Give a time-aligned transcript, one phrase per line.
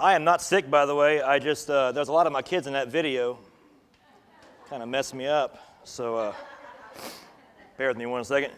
[0.00, 1.20] I am not sick, by the way.
[1.20, 3.36] I just, uh, there's a lot of my kids in that video.
[4.70, 5.58] Kind of messed me up.
[5.82, 6.34] So uh,
[7.76, 8.52] bear with me one second.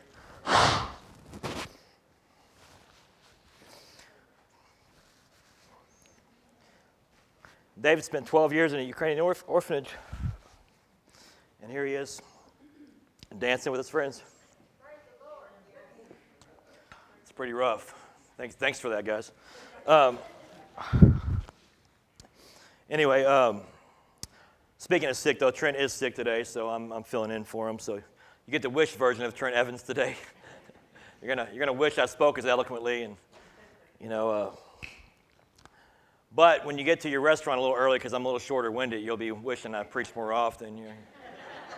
[7.80, 9.88] David spent 12 years in a Ukrainian orph- orphanage.
[11.62, 12.20] And here he is,
[13.38, 14.22] dancing with his friends.
[17.22, 17.94] It's pretty rough.
[18.36, 19.32] Thanks, thanks for that, guys.
[19.86, 20.18] Um,
[22.90, 23.62] anyway, um,
[24.76, 27.78] speaking of sick, though, Trent is sick today, so I'm, I'm filling in for him.
[27.78, 28.02] So you
[28.50, 30.16] get the wish version of Trent Evans today.
[31.22, 33.16] you're gonna you're gonna wish I spoke as eloquently, and
[34.00, 34.30] you know.
[34.30, 34.50] Uh,
[36.32, 38.70] but when you get to your restaurant a little early, because I'm a little shorter
[38.70, 40.78] winded, you'll be wishing I preached more often.
[40.78, 40.94] You're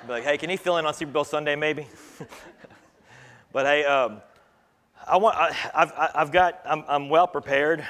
[0.07, 1.87] be like, hey, can he fill in on Super Bowl Sunday, maybe?
[3.53, 4.21] but hey, um,
[5.07, 7.87] I want, I, have I've got, I'm, I'm well prepared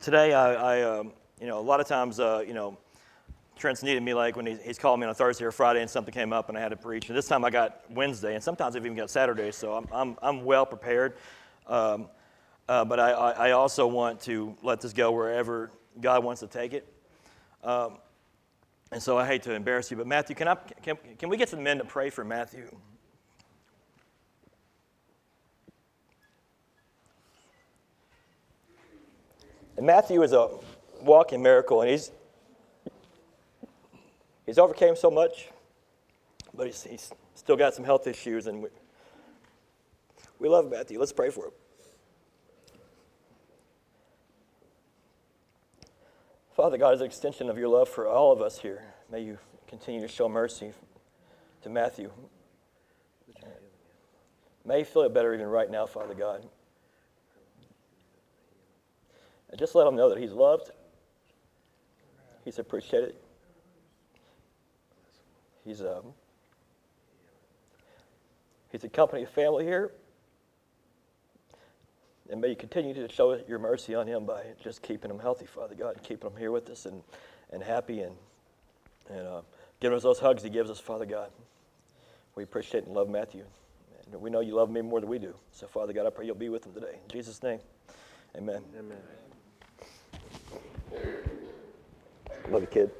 [0.00, 0.34] today.
[0.34, 2.78] I, I um, you know, a lot of times, uh, you know,
[3.56, 5.88] Trent's needed me like when he, he's called me on a Thursday or Friday and
[5.88, 7.08] something came up and I had to preach.
[7.08, 10.16] And this time I got Wednesday, and sometimes I've even got Saturday, so I'm, I'm,
[10.22, 11.14] I'm well prepared.
[11.66, 12.08] Um,
[12.68, 15.70] uh, but I, I also want to let this go wherever
[16.00, 16.92] God wants to take it.
[17.62, 17.98] Um,
[18.92, 21.48] and so I hate to embarrass you, but Matthew, can, I, can, can we get
[21.48, 22.74] some men to pray for Matthew?
[29.76, 30.48] And Matthew is a
[31.00, 32.10] walking miracle, and he's,
[34.44, 35.48] he's overcame so much,
[36.54, 38.68] but he's, he's still got some health issues, and we,
[40.38, 40.98] we love Matthew.
[40.98, 41.52] Let's pray for him.
[46.56, 49.38] Father God, as an extension of your love for all of us here, may you
[49.68, 50.72] continue to show mercy
[51.62, 52.10] to Matthew.
[54.64, 56.44] May he feel it better even right now, Father God.
[59.50, 60.70] And just let him know that he's loved,
[62.46, 63.16] he's appreciated,
[65.64, 66.14] he's, um,
[68.70, 69.90] he's a company family here.
[72.30, 75.46] And may you continue to show your mercy on him by just keeping him healthy,
[75.46, 77.02] Father God, and keeping him here with us and,
[77.52, 78.14] and happy and,
[79.10, 79.42] and uh,
[79.80, 81.30] giving us those hugs he gives us, Father God.
[82.36, 83.44] We appreciate and love Matthew.
[84.12, 85.34] And we know you love me more than we do.
[85.50, 86.98] So, Father God, I pray you'll be with him today.
[87.02, 87.58] In Jesus' name,
[88.36, 88.62] amen.
[88.78, 88.98] Amen.
[92.48, 92.90] Love you, kid.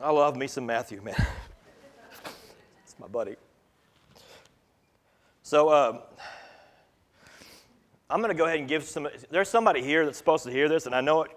[0.00, 1.14] I love me some Matthew, man.
[2.84, 3.36] it's my buddy.
[5.42, 6.00] So um,
[8.10, 9.08] I'm going to go ahead and give some.
[9.30, 11.30] There's somebody here that's supposed to hear this, and I know it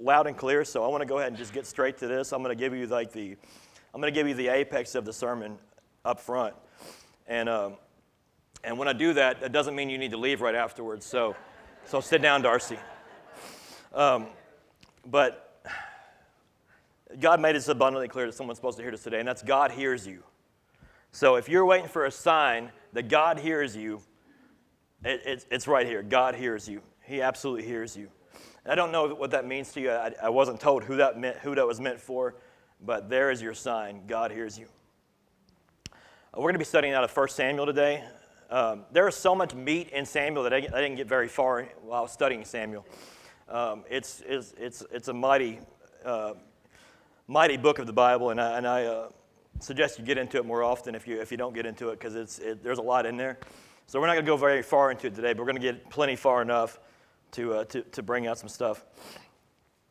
[0.00, 0.64] loud and clear.
[0.64, 2.32] So I want to go ahead and just get straight to this.
[2.32, 3.36] I'm going to give you like the,
[3.98, 5.58] I'm going to give you the apex of the sermon
[6.04, 6.54] up front,
[7.26, 7.74] and um,
[8.62, 11.04] and when I do that, that doesn't mean you need to leave right afterwards.
[11.04, 11.34] So,
[11.84, 12.78] so sit down, Darcy.
[13.92, 14.28] Um,
[15.04, 15.64] but
[17.18, 19.72] God made it abundantly clear that someone's supposed to hear this today, and that's God
[19.72, 20.22] hears you.
[21.10, 24.00] So if you're waiting for a sign that God hears you,
[25.04, 26.04] it, it, it's right here.
[26.04, 26.82] God hears you.
[27.02, 28.10] He absolutely hears you.
[28.64, 29.90] I don't know what that means to you.
[29.90, 32.36] I, I wasn't told who that meant, who that was meant for,
[32.84, 34.02] but there is your sign.
[34.06, 34.66] God hears you.
[35.90, 35.92] Uh,
[36.36, 38.04] we're going to be studying out of 1 Samuel today.
[38.50, 41.64] Um, there is so much meat in Samuel that I, I, didn't get very far
[41.82, 42.86] while I was studying Samuel.
[43.48, 45.58] Um, it's, it's, it's, it's a mighty
[46.04, 46.34] uh,
[47.28, 49.08] mighty book of the Bible, and I, and I uh,
[49.60, 52.00] suggest you get into it more often if you, if you don't get into it,
[52.00, 53.38] because it, there's a lot in there.
[53.86, 55.72] So we're not going to go very far into it today, but we're going to
[55.72, 56.80] get plenty far enough
[57.32, 58.84] to, uh, to, to bring out some stuff.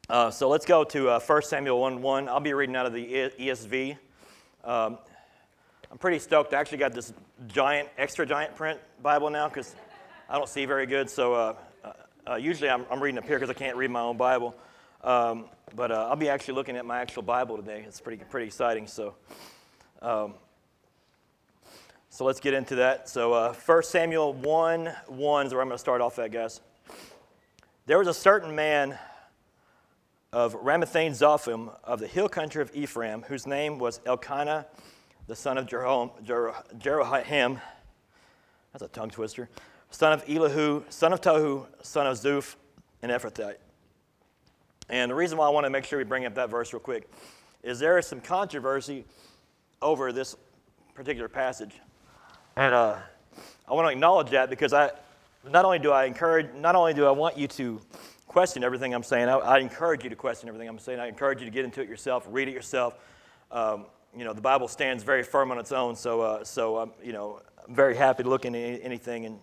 [0.09, 2.29] Uh, so let's go to uh, 1 Samuel 1 1.
[2.29, 3.97] I'll be reading out of the ESV.
[4.63, 4.97] Um,
[5.91, 6.53] I'm pretty stoked.
[6.53, 7.11] I actually got this
[7.47, 9.75] giant, extra giant print Bible now because
[10.29, 11.09] I don't see very good.
[11.09, 11.91] So uh, uh,
[12.25, 14.55] uh, usually I'm, I'm reading up here because I can't read my own Bible.
[15.03, 17.83] Um, but uh, I'll be actually looking at my actual Bible today.
[17.85, 18.87] It's pretty, pretty exciting.
[18.87, 19.13] So,
[20.01, 20.35] um,
[22.09, 23.09] so let's get into that.
[23.09, 26.61] So, uh, 1 Samuel 1 1 is where I'm going to start off at, guys.
[27.87, 28.97] There was a certain man
[30.37, 34.67] of Ramathaim Zophim of the hill country of Ephraim, whose name was Elkanah,
[35.25, 37.59] the son of Jeroham.
[38.71, 39.49] That's a tongue twister.
[39.89, 42.55] Son of Elihu, son of Tohu, son of Zuph,
[43.01, 43.55] an Ephrathite.
[44.89, 46.81] And the reason why I want to make sure we bring up that verse real
[46.81, 47.09] quick
[47.63, 49.05] is there is some controversy
[49.81, 50.35] over this
[50.93, 51.73] particular passage.
[52.55, 52.99] And uh,
[53.67, 54.91] I want to acknowledge that because I,
[55.49, 57.81] not only do I encourage, not only do I want you to
[58.37, 59.29] question everything I'm saying.
[59.29, 60.99] I, I, encourage you to question everything I'm saying.
[60.99, 62.95] I encourage you to get into it yourself, read it yourself.
[63.51, 66.91] Um, you know, the Bible stands very firm on its own, so, uh, so um,
[67.03, 69.39] you know, I'm very happy to look into anything and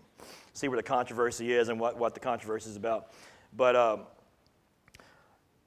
[0.52, 3.08] see where the controversy is and what, what the controversy is about.
[3.56, 4.02] But um,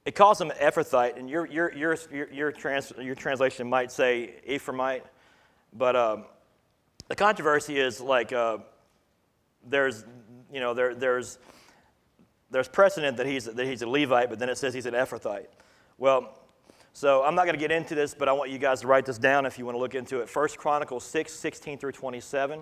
[0.05, 4.35] it calls him Ephrathite, and your, your, your, your, your, trans, your translation might say
[4.47, 5.01] Ephraimite,
[5.73, 6.23] but um,
[7.09, 8.59] the controversy is like uh,
[9.67, 10.05] there's,
[10.49, 11.39] you know, there, there's,
[12.51, 15.47] there's precedent that he's, that he's a Levite, but then it says he's an Ephrathite.
[15.97, 16.39] Well,
[16.93, 19.05] so I'm not going to get into this, but I want you guys to write
[19.05, 20.29] this down if you want to look into it.
[20.29, 22.61] First Chronicles 6, 16 through 27.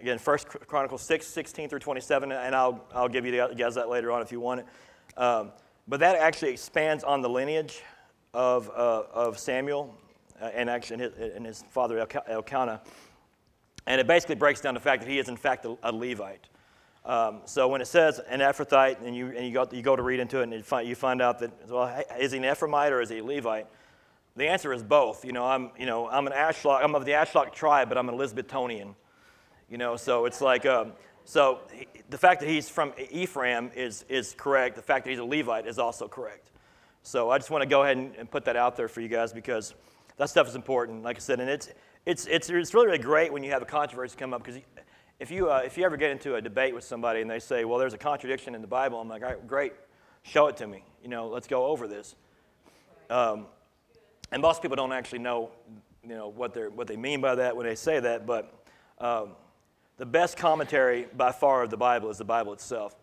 [0.00, 4.10] Again, First Chronicles 6, 16 through 27, and I'll, I'll give you guys that later
[4.10, 4.66] on if you want it.
[5.16, 5.52] Um,
[5.88, 7.82] but that actually expands on the lineage
[8.34, 9.94] of, uh, of Samuel
[10.40, 12.82] uh, and actually his, and his father Elkanah.
[13.86, 16.48] And it basically breaks down the fact that he is, in fact, a, a Levite.
[17.06, 20.02] Um, so when it says an Ephrathite, and you, and you, go, you go to
[20.02, 22.90] read into it, and you find, you find out that, well, is he an Ephraimite
[22.90, 23.68] or is he a Levite?
[24.34, 25.24] The answer is both.
[25.24, 28.08] You know, I'm, you know, I'm an Ashlock, I'm of the Ashlock tribe, but I'm
[28.08, 28.94] an Elizabethonian.
[29.70, 30.92] You know, so it's like, um,
[31.24, 34.74] so he, the fact that he's from Ephraim is, is correct.
[34.74, 36.50] The fact that he's a Levite is also correct.
[37.02, 39.08] So I just want to go ahead and, and put that out there for you
[39.08, 39.74] guys because
[40.16, 41.68] that stuff is important, like I said, and it's,
[42.04, 44.60] it's, it's, it's really, really great when you have a controversy come up because
[45.18, 47.64] if you, uh, if you ever get into a debate with somebody and they say,
[47.64, 49.72] well, there's a contradiction in the Bible, I'm like, all right, great,
[50.22, 50.84] show it to me.
[51.02, 52.14] You know, let's go over this.
[53.08, 53.46] Um,
[54.30, 55.50] and most people don't actually know,
[56.02, 58.52] you know, what, they're, what they mean by that when they say that, but
[58.98, 59.30] um,
[59.96, 62.94] the best commentary by far of the Bible is the Bible itself.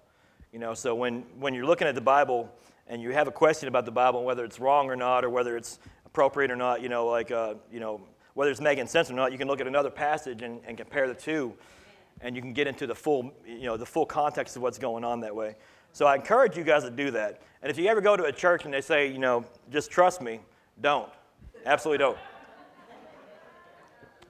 [0.52, 2.54] You know, so when, when you're looking at the Bible
[2.88, 5.58] and you have a question about the Bible, whether it's wrong or not, or whether
[5.58, 8.02] it's appropriate or not, you know, like, uh, you know,
[8.36, 11.08] whether it's making sense or not, you can look at another passage and, and compare
[11.08, 11.54] the two
[12.24, 15.04] and you can get into the full, you know, the full context of what's going
[15.04, 15.56] on that way.
[15.92, 17.42] So I encourage you guys to do that.
[17.62, 20.22] And if you ever go to a church and they say, you know, just trust
[20.22, 20.40] me,
[20.82, 21.10] don't.
[21.66, 22.18] Absolutely don't.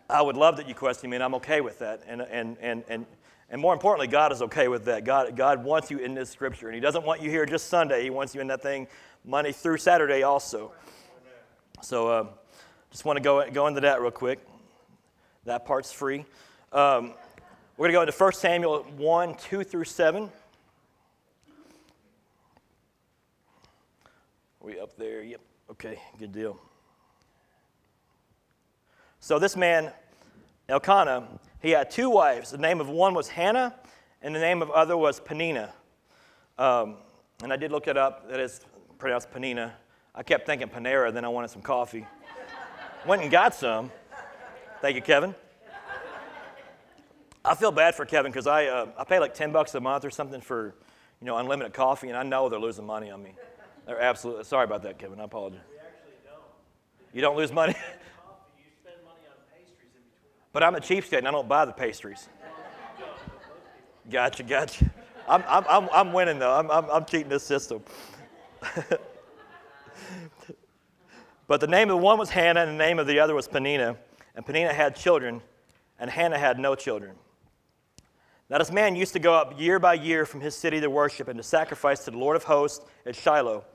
[0.09, 2.01] I would love that you question me, and I'm okay with that.
[2.05, 3.05] And, and, and, and,
[3.49, 5.05] and more importantly, God is okay with that.
[5.05, 8.03] God, God wants you in this scripture, and He doesn't want you here just Sunday.
[8.03, 8.87] He wants you in that thing
[9.23, 10.73] Monday through Saturday also.
[11.81, 12.27] So uh,
[12.91, 14.39] just want to go, go into that real quick.
[15.45, 16.25] That part's free.
[16.71, 17.13] Um,
[17.75, 20.23] we're going to go into 1 Samuel 1 2 through 7.
[20.23, 20.29] Are
[24.61, 25.23] we up there?
[25.23, 25.41] Yep.
[25.71, 26.59] Okay, good deal.
[29.19, 29.91] So this man,
[30.69, 31.27] Elkanah,
[31.61, 32.51] he had two wives.
[32.51, 33.73] The name of one was Hannah,
[34.21, 35.71] and the name of other was Penina.
[36.59, 36.97] Um,
[37.41, 38.29] and I did look it up.
[38.29, 38.61] That is
[38.99, 39.71] pronounced Penina.
[40.13, 42.05] I kept thinking Panera, then I wanted some coffee.
[43.07, 43.91] Went and got some.
[44.79, 45.33] Thank you, Kevin.
[47.45, 50.05] I feel bad for Kevin because I, uh, I pay like 10 bucks a month
[50.05, 50.75] or something for,
[51.19, 53.35] you know, unlimited coffee, and I know they're losing money on me.
[53.85, 55.19] They're absolutely, sorry about that, Kevin.
[55.19, 55.59] I apologize.
[55.69, 56.41] We actually don't.
[57.13, 57.73] You don't lose money?
[58.57, 60.31] you spend money on pastries in between.
[60.53, 62.29] But I'm a cheapskate and I don't buy the pastries.
[64.09, 64.89] Gotcha, gotcha.
[65.27, 66.53] I'm, I'm, I'm, I'm winning though.
[66.53, 67.83] I'm, I'm, I'm cheating this system.
[71.47, 73.47] but the name of the one was Hannah and the name of the other was
[73.47, 73.97] Penina.
[74.35, 75.41] And Penina had children,
[75.99, 77.15] and Hannah had no children.
[78.53, 81.27] Now, this man used to go up year by year from his city to worship
[81.27, 83.65] and to sacrifice to the Lord of hosts at Shiloh,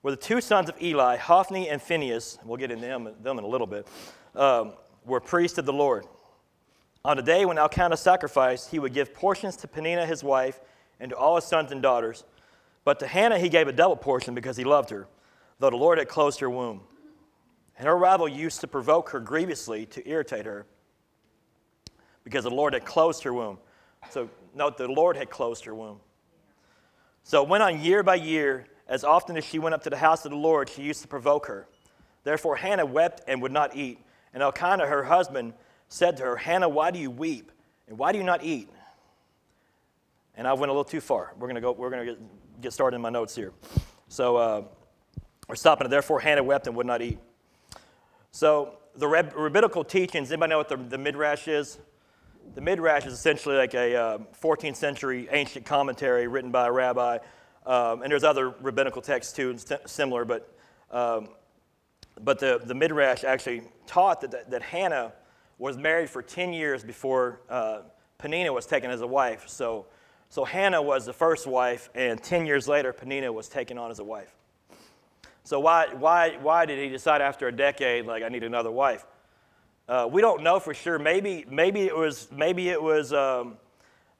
[0.00, 3.44] where the two sons of Eli, Hophni and Phinehas, we'll get into them, them in
[3.44, 3.86] a little bit,
[4.34, 4.72] um,
[5.04, 6.04] were priests of the Lord.
[7.04, 10.58] On the day when Elkanah sacrificed, he would give portions to Peninnah, his wife
[10.98, 12.24] and to all his sons and daughters.
[12.82, 15.06] But to Hannah he gave a double portion because he loved her,
[15.60, 16.80] though the Lord had closed her womb.
[17.78, 20.66] And her rival used to provoke her grievously to irritate her
[22.24, 23.58] because the Lord had closed her womb.
[24.10, 26.00] So note the Lord had closed her womb.
[27.24, 28.66] So it went on year by year.
[28.88, 31.08] As often as she went up to the house of the Lord, she used to
[31.08, 31.66] provoke her.
[32.24, 33.98] Therefore Hannah wept and would not eat.
[34.34, 35.54] And Elkanah, her husband,
[35.88, 37.52] said to her, Hannah, why do you weep?
[37.88, 38.68] And why do you not eat?
[40.34, 41.32] And I went a little too far.
[41.38, 42.16] We're going to go, we're going to
[42.60, 43.52] get started in my notes here.
[44.08, 44.62] So uh,
[45.48, 45.88] we're stopping.
[45.88, 47.18] Therefore Hannah wept and would not eat.
[48.30, 51.78] So the rabbinical teachings, anybody know what the, the midrash is?
[52.54, 57.18] The Midrash is essentially like a uh, 14th century ancient commentary written by a rabbi.
[57.64, 59.56] Um, and there's other rabbinical texts too,
[59.86, 60.52] similar, but,
[60.90, 61.28] um,
[62.20, 65.12] but the, the Midrash actually taught that, that, that, Hannah
[65.58, 67.82] was married for 10 years before uh,
[68.18, 69.44] Penina was taken as a wife.
[69.46, 69.86] So,
[70.28, 74.00] so Hannah was the first wife, and 10 years later, Penina was taken on as
[74.00, 74.34] a wife.
[75.44, 79.04] So why, why, why did he decide after a decade, like, I need another wife?
[79.88, 80.98] Uh, we don't know for sure.
[80.98, 83.56] Maybe, maybe it was, maybe it was um,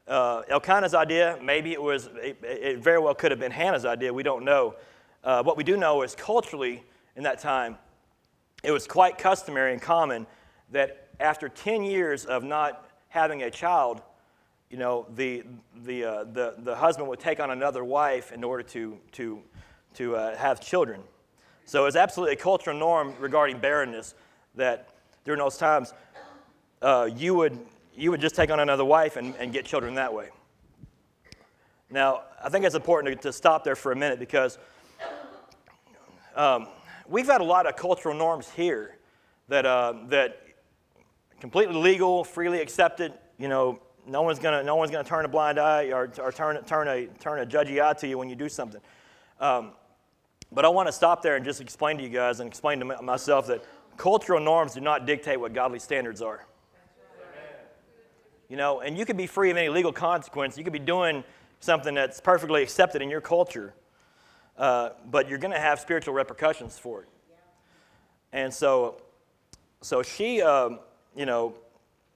[0.08, 1.38] uh, Elkanah's idea.
[1.42, 4.12] Maybe it was, it, it very well could have been Hannah's idea.
[4.12, 4.74] We don't know.
[5.22, 6.82] Uh, what we do know is culturally
[7.14, 7.78] in that time,
[8.64, 10.26] it was quite customary and common
[10.72, 14.02] that after 10 years of not having a child,
[14.68, 15.44] you know, the,
[15.84, 19.40] the, uh, the, the husband would take on another wife in order to, to,
[19.94, 21.02] to uh, have children.
[21.66, 24.14] So it was absolutely a cultural norm regarding barrenness
[24.56, 24.88] that
[25.24, 25.92] during those times,
[26.80, 27.58] uh, you, would,
[27.96, 30.30] you would just take on another wife and, and get children that way.
[31.90, 34.58] Now, I think it's important to, to stop there for a minute because
[36.34, 36.68] um,
[37.06, 38.96] we've had a lot of cultural norms here
[39.48, 40.42] that, uh, that
[41.40, 45.58] completely legal, freely accepted, you know, no one's gonna, no one's gonna turn a blind
[45.58, 48.48] eye or, or turn, turn, a, turn a judgy eye to you when you do
[48.48, 48.80] something.
[49.38, 49.72] Um,
[50.50, 53.02] but I want to stop there and just explain to you guys and explain to
[53.02, 53.64] myself that
[53.96, 56.46] cultural norms do not dictate what godly standards are.
[58.48, 60.58] You know, and you could be free of any legal consequence.
[60.58, 61.24] You could be doing
[61.60, 63.72] something that's perfectly accepted in your culture,
[64.58, 67.08] uh, but you're going to have spiritual repercussions for it.
[68.32, 69.00] And so,
[69.80, 70.80] so she, um,
[71.16, 71.54] you know,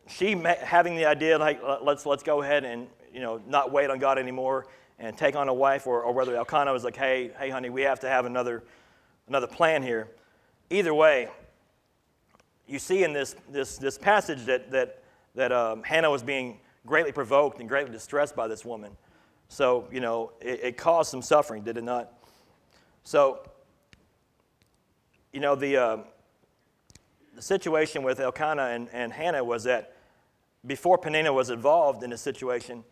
[0.09, 3.99] she having the idea like let's let's go ahead and you know not wait on
[3.99, 4.66] God anymore
[4.99, 7.83] and take on a wife, or, or whether Elkanah was like, hey, hey, honey, we
[7.83, 8.62] have to have another
[9.28, 10.09] another plan here.
[10.71, 11.28] Either way,
[12.66, 15.02] you see in this this this passage that that
[15.35, 18.96] that um, Hannah was being greatly provoked and greatly distressed by this woman.
[19.49, 22.12] So you know it, it caused some suffering, did it not?
[23.04, 23.42] So
[25.32, 25.76] you know the.
[25.76, 25.96] Uh,
[27.37, 29.94] the situation with Elkanah and, and Hannah was that
[30.66, 32.82] before Peninnah was involved in this situation,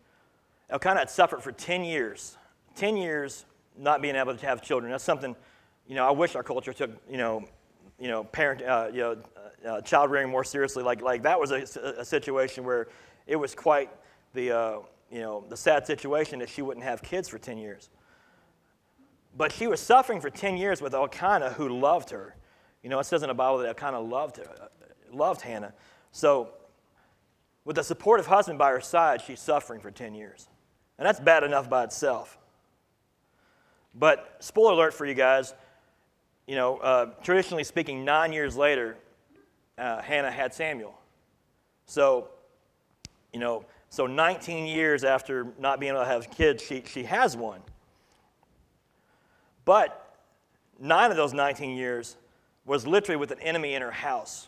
[0.69, 2.37] Elkanah had suffered for 10 years.
[2.75, 3.45] 10 years
[3.77, 4.91] not being able to have children.
[4.91, 5.35] That's something,
[5.87, 7.43] you know, I wish our culture took, you know,
[7.99, 9.17] you know, parent, uh, you know,
[9.65, 10.83] uh, uh, child rearing more seriously.
[10.83, 11.63] Like, like that was a,
[11.99, 12.87] a situation where
[13.27, 13.89] it was quite
[14.33, 14.79] the, uh,
[15.11, 17.89] you know, the sad situation that she wouldn't have kids for 10 years.
[19.37, 22.35] But she was suffering for 10 years with Elkanah, who loved her.
[22.83, 24.67] You know, it says in the Bible that Elkanah loved her, uh,
[25.11, 25.73] loved Hannah.
[26.11, 26.49] So
[27.65, 30.47] with a supportive husband by her side, she's suffering for 10 years.
[30.97, 32.37] And that's bad enough by itself.
[33.93, 35.53] But, spoiler alert for you guys,
[36.47, 38.97] you know, uh, traditionally speaking, nine years later,
[39.77, 40.97] uh, Hannah had Samuel.
[41.85, 42.29] So,
[43.33, 47.35] you know, so 19 years after not being able to have kids, she, she has
[47.35, 47.61] one.
[49.63, 50.17] But
[50.79, 52.17] nine of those 19 years
[52.65, 54.47] was literally with an enemy in her house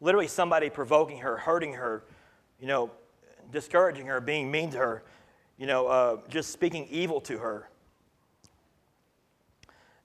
[0.00, 2.04] literally somebody provoking her, hurting her,
[2.60, 2.90] you know,
[3.50, 5.02] discouraging her, being mean to her,
[5.56, 7.68] you know, uh, just speaking evil to her.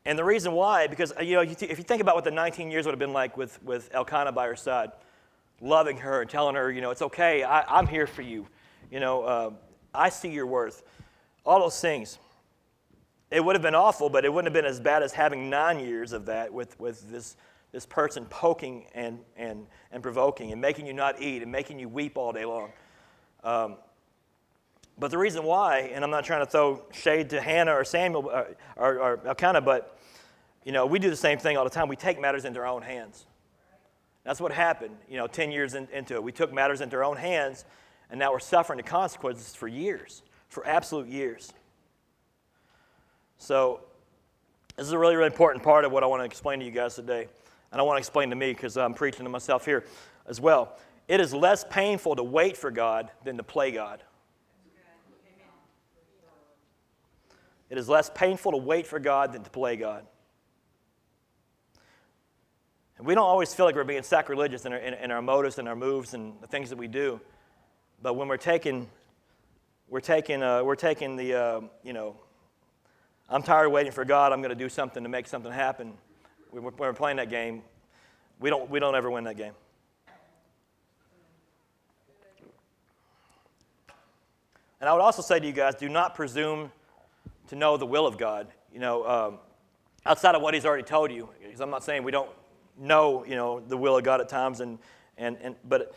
[0.05, 2.85] And the reason why, because, you know, if you think about what the 19 years
[2.85, 4.91] would have been like with, with Elkanah by her side,
[5.61, 8.47] loving her and telling her, you know, it's okay, I, am here for you.
[8.89, 9.51] You know, uh,
[9.93, 10.83] I see your worth.
[11.45, 12.17] All those things.
[13.29, 15.79] It would have been awful, but it wouldn't have been as bad as having nine
[15.79, 17.37] years of that with, with this
[17.71, 21.87] this person poking and, and, and provoking and making you not eat and making you
[21.87, 22.71] weep all day long.
[23.43, 23.77] Um,
[25.01, 28.29] but the reason why, and I'm not trying to throw shade to Hannah or Samuel
[28.29, 28.43] uh,
[28.77, 29.97] or, or, or Elkanah, but
[30.63, 31.89] you know, we do the same thing all the time.
[31.89, 33.25] We take matters into our own hands.
[34.23, 36.23] That's what happened, you know, 10 years in, into it.
[36.23, 37.65] We took matters into our own hands,
[38.09, 41.51] and now we're suffering the consequences for years, for absolute years.
[43.39, 43.81] So,
[44.77, 46.71] this is a really, really important part of what I want to explain to you
[46.71, 47.27] guys today
[47.71, 49.85] and I want to explain to me because I'm preaching to myself here
[50.27, 50.77] as well.
[51.07, 54.03] It is less painful to wait for God than to play God.
[57.71, 60.05] It is less painful to wait for God than to play God.
[62.97, 65.57] And we don't always feel like we're being sacrilegious in our, in, in our motives
[65.57, 67.21] and our moves and the things that we do.
[68.01, 68.89] But when we're taking,
[69.87, 72.17] we're taking, uh, we're taking the, uh, you know,
[73.29, 75.93] I'm tired of waiting for God, I'm going to do something to make something happen
[76.49, 77.63] when we're playing that game,
[78.41, 79.53] we don't, we don't ever win that game.
[84.81, 86.69] And I would also say to you guys, do not presume
[87.51, 88.47] to know the will of God.
[88.73, 89.39] You know, um,
[90.05, 91.27] outside of what He's already told you.
[91.43, 92.29] Because I'm not saying we don't
[92.79, 94.61] know, you know, the will of God at times.
[94.61, 94.79] And,
[95.17, 95.93] and, and but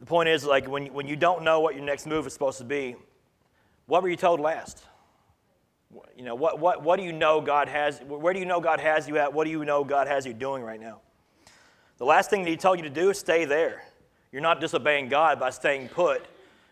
[0.00, 2.58] the point is, like, when, when you don't know what your next move is supposed
[2.58, 2.96] to be,
[3.86, 4.82] what were you told last?
[6.16, 8.80] You know, what, what, what do you know God has, where do you know God
[8.80, 9.32] has you at?
[9.32, 11.02] What do you know God has you doing right now?
[11.98, 13.84] The last thing that He told you to do is stay there.
[14.32, 16.26] You're not disobeying God by staying put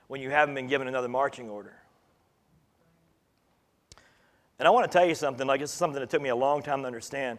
[0.08, 1.77] when you haven't been given another marching order.
[4.58, 6.36] And I want to tell you something, like this is something that took me a
[6.36, 7.38] long time to understand.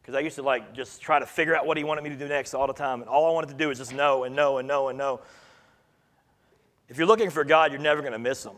[0.00, 2.16] Because I used to like just try to figure out what he wanted me to
[2.16, 3.00] do next all the time.
[3.00, 5.20] And all I wanted to do was just know and know and know and know.
[6.88, 8.54] If you're looking for God, you're never going to miss him.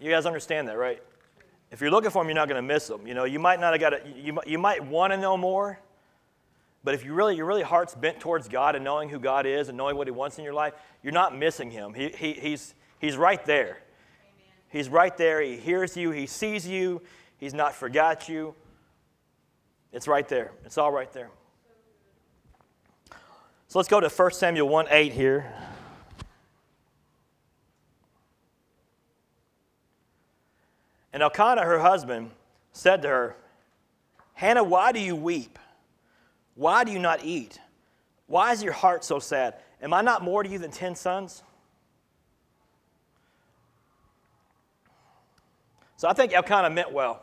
[0.00, 1.02] You guys understand that, right?
[1.70, 3.06] If you're looking for him, you're not going to miss him.
[3.06, 4.06] You know, you might not have got it.
[4.16, 5.80] You, you might want to know more,
[6.84, 9.68] but if you really, your really heart's bent towards God and knowing who God is
[9.68, 11.94] and knowing what He wants in your life, you're not missing Him.
[11.94, 13.78] He, he, he's, he's right there.
[14.72, 15.42] He's right there.
[15.42, 16.10] He hears you.
[16.12, 17.02] He sees you.
[17.36, 18.54] He's not forgot you.
[19.92, 20.52] It's right there.
[20.64, 21.28] It's all right there.
[23.68, 25.52] So let's go to 1 Samuel 1 8 here.
[31.12, 32.30] And Elkanah, her husband,
[32.72, 33.36] said to her,
[34.32, 35.58] Hannah, why do you weep?
[36.54, 37.60] Why do you not eat?
[38.26, 39.56] Why is your heart so sad?
[39.82, 41.42] Am I not more to you than ten sons?
[46.02, 47.22] So I think Elkanah meant well.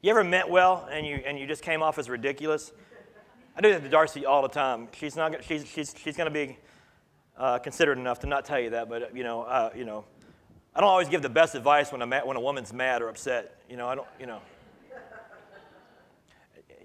[0.00, 2.72] You ever meant well and you, and you just came off as ridiculous?
[3.54, 4.88] I do that to Darcy all the time.
[4.92, 6.56] She's, not, she's, she's, she's going to be
[7.36, 10.06] uh, considerate enough to not tell you that, but you know, uh, you know,
[10.74, 13.60] I don't always give the best advice when, at, when a woman's mad or upset.
[13.68, 14.40] You know, I don't, you know.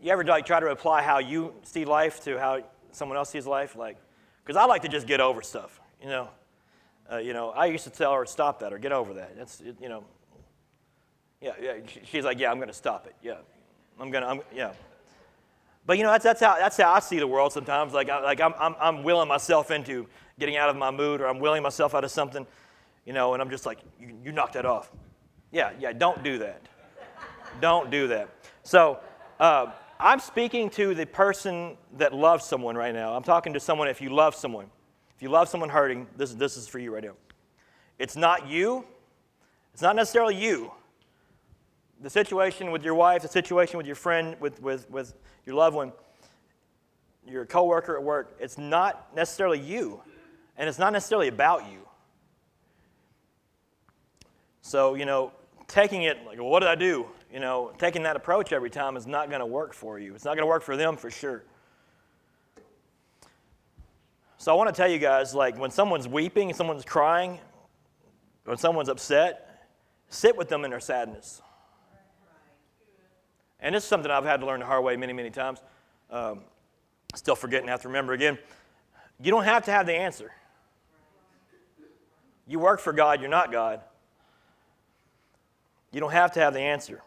[0.02, 2.62] You ever like try to apply how you see life to how
[2.92, 3.78] someone else sees life?
[3.78, 3.96] Like,
[4.44, 5.80] because I like to just get over stuff.
[6.02, 6.30] You know,
[7.10, 9.38] uh, you know, I used to tell her stop that or get over that.
[9.38, 10.04] That's you know.
[11.42, 11.74] Yeah, yeah.
[12.04, 13.16] She's like, yeah, I'm going to stop it.
[13.22, 13.38] Yeah,
[14.00, 14.74] I'm gonna, I'm, yeah.
[15.86, 17.94] But you know, that's, that's how that's how I see the world sometimes.
[17.94, 20.08] Like, I, like I'm, I'm, I'm willing myself into
[20.40, 22.46] getting out of my mood, or I'm willing myself out of something
[23.06, 24.92] you know, and I'm just like, you, you knock that off.
[25.52, 26.62] Yeah, yeah, don't do that.
[27.60, 28.30] don't do that.
[28.64, 29.00] So,
[29.40, 33.14] uh, I'm speaking to the person that loves someone right now.
[33.14, 34.68] I'm talking to someone if you love someone.
[35.16, 37.14] If you love someone hurting, this, this is for you right now.
[38.00, 38.86] It's not you,
[39.74, 40.72] it's not necessarily you.
[42.02, 45.14] The situation with your wife, the situation with your friend, with, with, with
[45.46, 45.94] your loved one,
[47.28, 50.02] your coworker at work, it's not necessarily you,
[50.58, 51.88] and it's not necessarily about you.
[54.62, 55.32] So, you know,
[55.68, 57.06] taking it like, well, what did I do?
[57.32, 60.16] You know, taking that approach every time is not going to work for you.
[60.16, 61.44] It's not going to work for them for sure.
[64.38, 67.40] So I want to tell you guys like when someone's weeping, someone's crying,
[68.46, 69.68] when someone's upset,
[70.10, 71.42] sit with them in their sadness.
[73.62, 75.62] And this is something I've had to learn the hard way many, many times.
[76.10, 76.42] Um,
[77.16, 78.38] still forgetting, have to remember again.
[79.22, 80.32] You don't have to have the answer.
[82.48, 83.82] You work for God, you're not God.
[85.92, 87.02] You don't have to have the answer.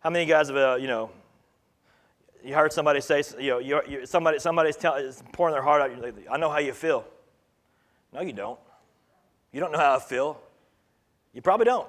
[0.00, 1.10] How many guys have, uh, you know,
[2.44, 4.98] you heard somebody say, you know, you, you, somebody, somebody's tell,
[5.32, 6.02] pouring their heart out.
[6.02, 7.04] Like, I know how you feel.
[8.12, 8.58] No, you don't.
[9.52, 10.40] You don't know how I feel.
[11.32, 11.86] You probably don't.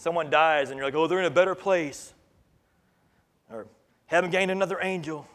[0.00, 2.14] Someone dies and you're like, oh, they're in a better place.
[3.52, 3.66] Or
[4.06, 5.28] haven't gained another angel.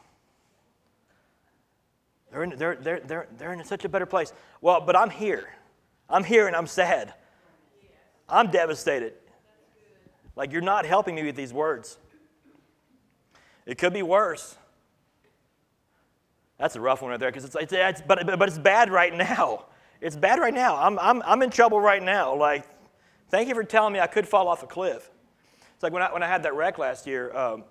[2.31, 4.33] They're in, they're, they're, they're, they're in such a better place.
[4.61, 5.53] Well, but I'm here.
[6.09, 7.13] I'm here and I'm sad.
[8.27, 9.13] I'm devastated.
[10.35, 11.99] Like, you're not helping me with these words.
[13.67, 14.57] It could be worse.
[16.57, 19.13] That's a rough one right there because it's, it's, it's, but, but it's bad right
[19.13, 19.65] now.
[20.01, 20.75] It's bad right now.
[20.75, 22.35] I'm, I'm, I'm in trouble right now.
[22.35, 22.65] Like,
[23.29, 25.09] thank you for telling me I could fall off a cliff.
[25.73, 27.63] It's like when I, when I had that wreck last year, um,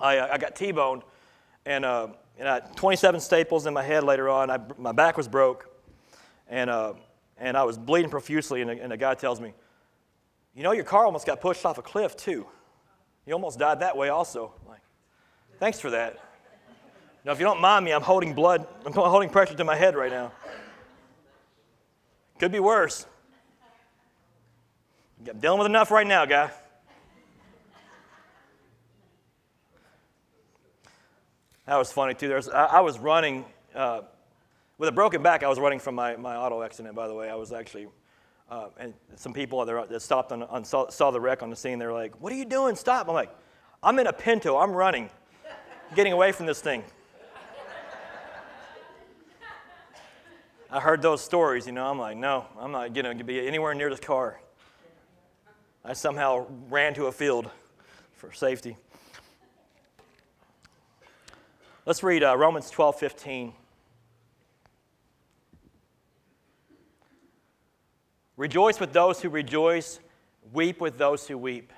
[0.00, 1.02] I, I got T boned
[1.66, 4.50] and, uh, and I had 27 staples in my head later on.
[4.50, 5.68] I, my back was broke.
[6.50, 6.94] And uh,
[7.40, 9.52] and I was bleeding profusely, and a, and a guy tells me,
[10.54, 12.46] You know, your car almost got pushed off a cliff, too.
[13.26, 14.52] You almost died that way, also.
[14.62, 14.80] I'm like,
[15.58, 16.18] thanks for that.
[17.24, 19.94] Now, if you don't mind me, I'm holding blood, I'm holding pressure to my head
[19.94, 20.32] right now.
[22.38, 23.06] Could be worse.
[25.26, 26.50] I'm dealing with enough right now, guy.
[31.66, 32.28] That was funny too.
[32.28, 34.02] There's, I, I was running uh,
[34.78, 37.28] with a broken back, I was running from my, my auto accident, by the way.
[37.28, 37.88] I was actually,
[38.48, 41.78] uh, and some people that stopped on, on saw, saw, the wreck on the scene.
[41.78, 42.76] They're like, What are you doing?
[42.76, 43.08] Stop.
[43.08, 43.34] I'm like,
[43.82, 44.56] I'm in a Pinto.
[44.56, 45.10] I'm running,
[45.96, 46.84] getting away from this thing.
[50.70, 51.86] I heard those stories, you know.
[51.86, 54.40] I'm like, No, I'm not going to be anywhere near this car.
[55.88, 57.48] I somehow ran to a field
[58.12, 58.76] for safety.
[61.86, 63.54] Let's read uh, Romans 12 15.
[68.36, 69.98] Rejoice with those who rejoice,
[70.52, 71.72] weep with those who weep.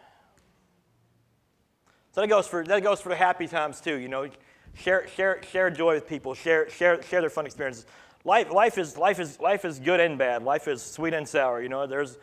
[2.10, 4.28] So that goes for, that goes for the happy times too, you know.
[4.74, 7.86] Share, share, share joy with people, share, share, share their fun experiences.
[8.24, 10.42] Life, life, is, life, is, life is good and bad.
[10.42, 11.62] Life is sweet and sour.
[11.62, 12.18] You know, there's,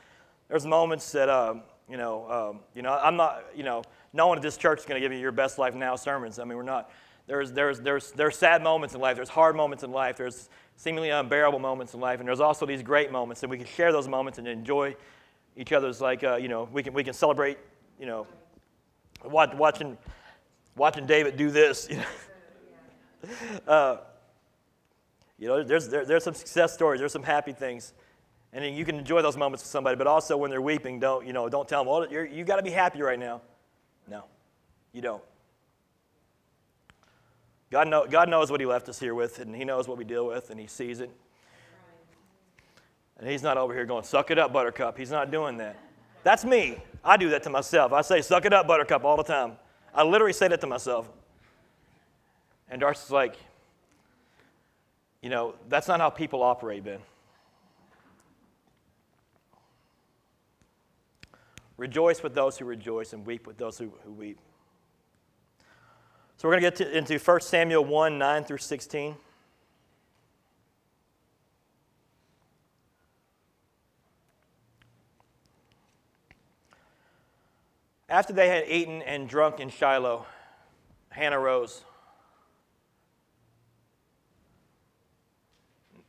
[0.49, 4.37] there's moments that, um, you know, um, you know, I'm not, you know, no one
[4.37, 6.39] at this church is going to give you your best life now sermons.
[6.39, 6.89] I mean, we're not.
[7.27, 11.09] There's, there's, there's, there's sad moments in life, there's hard moments in life, there's seemingly
[11.09, 14.07] unbearable moments in life, and there's also these great moments, and we can share those
[14.07, 14.95] moments and enjoy
[15.57, 17.57] each other's, like, uh, you know, we can, we can celebrate,
[17.99, 18.25] you know,
[19.25, 19.97] watch, watching,
[20.77, 23.67] watching David do this, you know.
[23.67, 23.97] uh,
[25.37, 27.93] you know, there's, there, there's some success stories, there's some happy things.
[28.53, 31.33] And you can enjoy those moments with somebody, but also when they're weeping, don't, you
[31.33, 33.41] know, don't tell them, well, you're, you got to be happy right now.
[34.07, 34.23] No,
[34.93, 35.21] you don't.
[37.69, 40.05] God, know, God knows what He left us here with, and He knows what we
[40.05, 41.11] deal with, and He sees it.
[43.17, 44.97] And He's not over here going, suck it up, Buttercup.
[44.97, 45.77] He's not doing that.
[46.23, 46.77] That's me.
[47.03, 47.91] I do that to myself.
[47.91, 49.53] I say, suck it up, Buttercup, all the time.
[49.93, 51.09] I literally say that to myself.
[52.69, 53.35] And Darcy's like,
[55.21, 56.99] you know, that's not how people operate, Ben.
[61.77, 64.39] Rejoice with those who rejoice and weep with those who, who weep.
[66.37, 69.15] So we're going to get into 1 Samuel 1 9 through 16.
[78.09, 80.25] After they had eaten and drunk in Shiloh,
[81.09, 81.83] Hannah rose.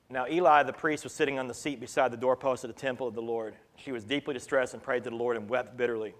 [0.08, 3.08] Now, Eli the priest was sitting on the seat beside the doorpost of the temple
[3.08, 3.54] of the Lord.
[3.84, 6.14] She was deeply distressed and prayed to the Lord and wept bitterly.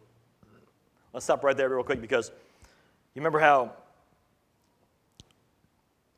[1.12, 2.30] Let's stop right there real quick because
[3.14, 3.72] you remember how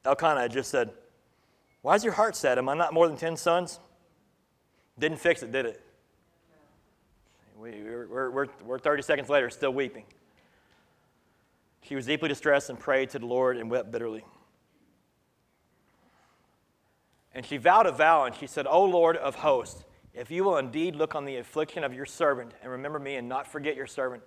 [0.05, 0.91] Elkanah just said,
[1.83, 2.59] Why is your heart sad?
[2.59, 3.81] Am I not more than 10 sons?
[4.99, 5.83] Didn't fix it, did it?
[7.59, 10.05] We, we're, we're, we're 30 seconds later still weeping.
[11.83, 14.25] She was deeply distressed and prayed to the Lord and wept bitterly.
[17.35, 19.85] And she vowed a vow, and she said, O Lord of hosts,
[20.21, 23.27] if you will indeed look on the affliction of your servant and remember me and
[23.27, 24.23] not forget your servant,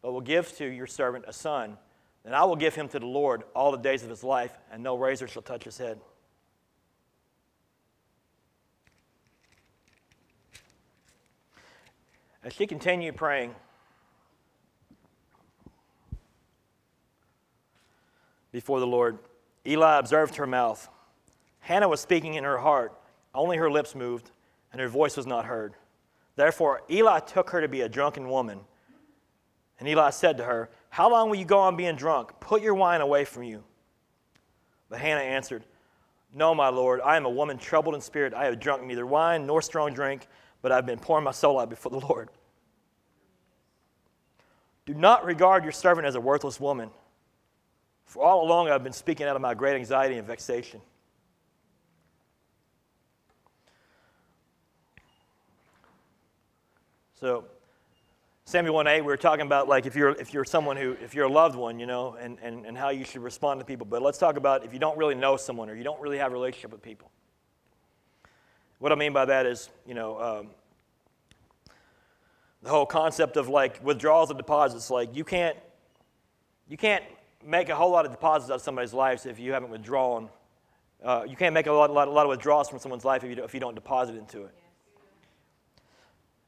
[0.00, 1.76] but will give to your servant a son,
[2.24, 4.82] then I will give him to the Lord all the days of his life, and
[4.82, 6.00] no razor shall touch his head.
[12.42, 13.54] As she continued praying,
[18.52, 19.18] before the Lord,
[19.66, 20.88] Eli observed her mouth.
[21.60, 22.98] Hannah was speaking in her heart,
[23.34, 24.30] only her lips moved,
[24.76, 25.72] and her voice was not heard.
[26.34, 28.60] Therefore, Eli took her to be a drunken woman.
[29.80, 32.38] And Eli said to her, How long will you go on being drunk?
[32.40, 33.64] Put your wine away from you.
[34.90, 35.64] But Hannah answered,
[36.34, 38.34] No, my Lord, I am a woman troubled in spirit.
[38.34, 40.26] I have drunk neither wine nor strong drink,
[40.60, 42.28] but I've been pouring my soul out before the Lord.
[44.84, 46.90] Do not regard your servant as a worthless woman,
[48.04, 50.82] for all along I've been speaking out of my great anxiety and vexation.
[57.18, 57.46] So,
[58.44, 61.14] Samuel 1 8, we were talking about like if you're, if you're someone who, if
[61.14, 63.86] you're a loved one, you know, and, and, and how you should respond to people.
[63.86, 66.30] But let's talk about if you don't really know someone or you don't really have
[66.30, 67.10] a relationship with people.
[68.80, 70.48] What I mean by that is, you know, um,
[72.62, 74.90] the whole concept of like withdrawals and deposits.
[74.90, 75.56] Like you can't,
[76.68, 77.04] you can't
[77.42, 80.28] make a whole lot of deposits out of somebody's life if you haven't withdrawn.
[81.02, 83.34] Uh, you can't make a lot, lot, a lot of withdrawals from someone's life if
[83.34, 84.54] you, if you don't deposit into it.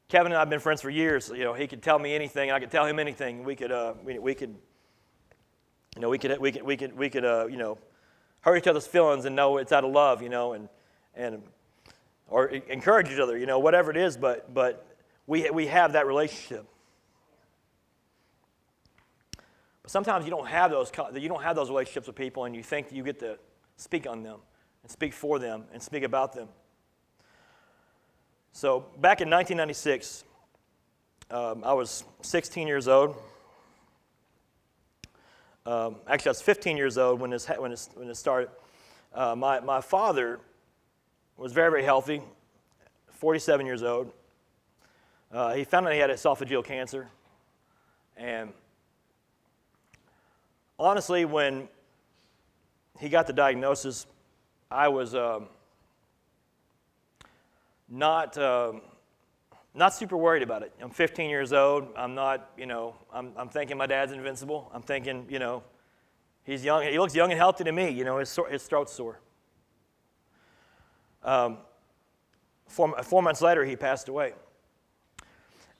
[0.09, 1.29] Kevin and I have been friends for years.
[1.29, 3.43] You know, he could tell me anything, I could tell him anything.
[3.43, 4.55] We could, uh, we, we could,
[5.95, 7.77] you know, we could, we could, we could, we could, uh, you know,
[8.41, 10.67] hurt each other's feelings and know it's out of love, you know, and
[11.13, 11.43] and
[12.27, 14.17] or encourage each other, you know, whatever it is.
[14.17, 14.87] But but
[15.27, 16.65] we we have that relationship.
[19.83, 22.63] But sometimes you don't have those you don't have those relationships with people, and you
[22.63, 23.37] think you get to
[23.77, 24.39] speak on them
[24.81, 26.47] and speak for them and speak about them.
[28.51, 30.23] So back in 1996,
[31.31, 33.15] um, I was 16 years old.
[35.65, 38.49] Um, actually, I was 15 years old when this, when this, when this started.
[39.13, 40.39] Uh, my, my father
[41.37, 42.21] was very, very healthy,
[43.11, 44.11] 47 years old.
[45.31, 47.07] Uh, he found out he had esophageal cancer.
[48.17, 48.51] And
[50.79, 51.69] honestly, when
[52.99, 54.07] he got the diagnosis,
[54.71, 55.13] I was.
[55.13, 55.47] Um,
[57.89, 58.81] not, um,
[59.73, 60.73] not super worried about it.
[60.81, 61.87] I'm 15 years old.
[61.95, 64.69] I'm not, you know, I'm, I'm thinking my dad's invincible.
[64.73, 65.63] I'm thinking, you know,
[66.43, 66.83] he's young.
[66.83, 67.89] He looks young and healthy to me.
[67.89, 69.19] You know, his, his throat's sore.
[71.23, 71.57] Um,
[72.67, 74.33] four, four months later, he passed away.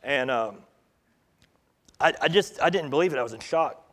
[0.04, 0.60] And um,
[2.00, 3.20] I, I just, I didn't believe it.
[3.20, 3.86] I was in shock.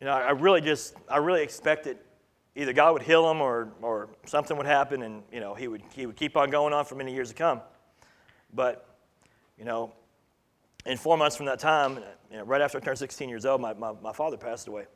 [0.00, 1.98] You know, I really just, I really expected
[2.56, 5.82] either God would heal him or, or something would happen and, you know, he would,
[5.94, 7.60] he would keep on going on for many years to come.
[8.52, 8.86] But,
[9.58, 9.92] you know,
[10.86, 11.98] in four months from that time,
[12.30, 14.86] you know, right after I turned 16 years old, my, my, my father passed away.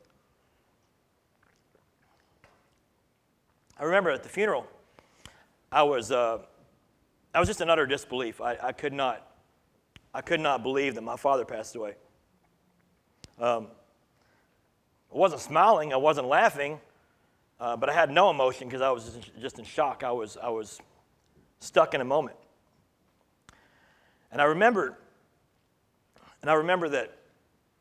[3.77, 4.67] I remember at the funeral,
[5.71, 6.39] I was, uh,
[7.33, 8.41] I was just in utter disbelief.
[8.41, 9.25] I, I could not,
[10.13, 11.95] I could not believe that my father passed away.
[13.39, 13.67] Um,
[15.13, 16.79] I wasn't smiling, I wasn't laughing,
[17.59, 20.03] uh, but I had no emotion because I was just, in shock.
[20.03, 20.79] I was, I was
[21.59, 22.37] stuck in a moment.
[24.31, 24.97] And I remember,
[26.41, 27.15] and I remember that,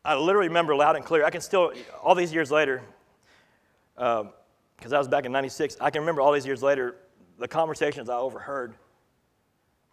[0.04, 1.24] I literally remember loud and clear.
[1.24, 2.82] I can still, all these years later,
[3.94, 6.96] because um, I was back in 96, I can remember all these years later
[7.38, 8.74] the conversations I overheard.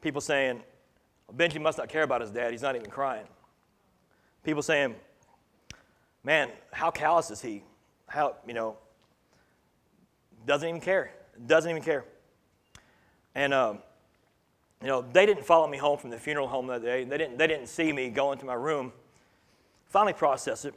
[0.02, 0.62] People saying,
[1.36, 3.26] Benji must not care about his dad, he's not even crying.
[4.43, 4.95] People saying,
[6.24, 7.63] man, how callous is he?
[8.08, 8.78] How, you know,
[10.45, 11.12] doesn't even care.
[11.45, 12.05] Doesn't even care.
[13.34, 13.79] And, um,
[14.81, 17.03] you know, they didn't follow me home from the funeral home that day.
[17.03, 18.93] They didn't, they didn't see me go into my room.
[19.88, 20.73] Finally process it,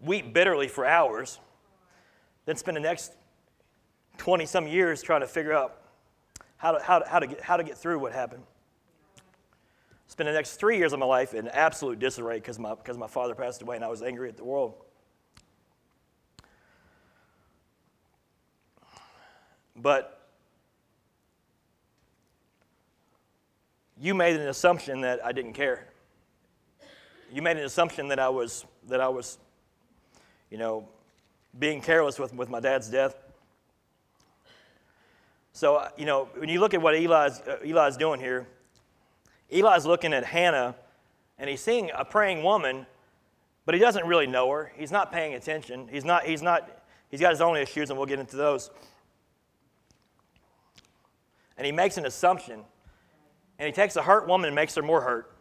[0.00, 1.38] weep bitterly for hours,
[2.44, 3.12] then spend the next
[4.18, 5.80] 20 some years trying to figure out
[6.56, 8.42] how to, how to, how to, get, how to get through what happened.
[10.06, 13.08] Spend the next three years of my life in absolute disarray because my, because my
[13.08, 14.74] father passed away and I was angry at the world.
[19.76, 20.28] But
[24.00, 25.86] you made an assumption that I didn't care.
[27.32, 29.38] You made an assumption that I was, that I was
[30.50, 30.88] you know,
[31.58, 33.16] being careless with, with my dad's death.
[35.52, 38.46] So, uh, you know, when you look at what Eli's, uh, Eli's doing here,
[39.50, 40.74] Eli's looking at Hannah
[41.38, 42.86] and he's seeing a praying woman,
[43.64, 44.72] but he doesn't really know her.
[44.76, 45.88] He's not paying attention.
[45.90, 48.70] He's not, he's not, he's got his own issues, and we'll get into those.
[51.56, 52.60] And he makes an assumption.
[53.58, 55.32] And he takes a hurt woman and makes her more hurt.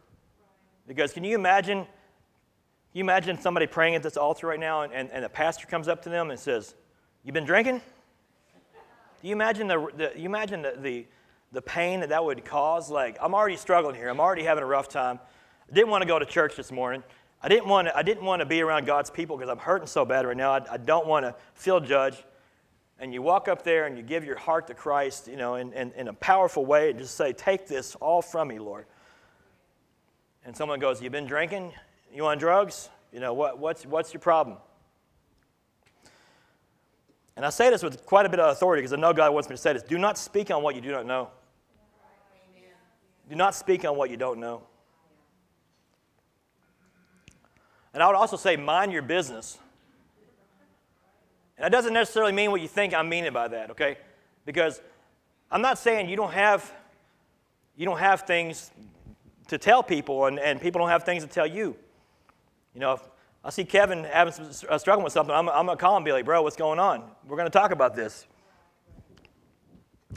[0.87, 1.79] Because can you imagine?
[1.79, 5.67] Can you imagine somebody praying at this altar right now and, and, and the pastor
[5.67, 6.75] comes up to them and says,
[7.23, 7.81] You've been drinking?
[9.21, 11.05] Do you imagine the, the you imagine the, the,
[11.51, 12.89] the pain that that would cause?
[12.89, 14.07] Like, I'm already struggling here.
[14.07, 15.19] I'm already having a rough time.
[15.69, 17.03] I didn't want to go to church this morning.
[17.41, 19.87] I didn't want to, I didn't want to be around God's people because I'm hurting
[19.87, 20.51] so bad right now.
[20.51, 22.23] I, I don't want to feel judged.
[22.99, 25.73] And you walk up there and you give your heart to Christ, you know, in,
[25.73, 28.85] in, in a powerful way and just say, Take this all from me, Lord.
[30.45, 31.73] And someone goes, You've been drinking?
[32.13, 32.89] You on drugs?
[33.11, 34.57] You know, what, what's, what's your problem?
[37.35, 39.49] And I say this with quite a bit of authority because I know God wants
[39.49, 39.83] me to say this.
[39.83, 41.29] Do not speak on what you do not know.
[43.29, 44.61] Do not speak on what you don't know.
[47.93, 49.57] And I would also say, mind your business.
[51.57, 53.97] And that doesn't necessarily mean what you think I'm meaning by that, okay?
[54.45, 54.81] Because
[55.49, 56.71] I'm not saying you don't have
[57.77, 58.71] you don't have things
[59.47, 61.75] to tell people and, and people don't have things to tell you.
[62.73, 63.01] You know, if
[63.43, 65.97] I see Kevin having some, uh, struggling with something, I'm, I'm going to call him
[65.97, 67.03] and be like, bro, what's going on?
[67.27, 68.25] We're going to talk about this.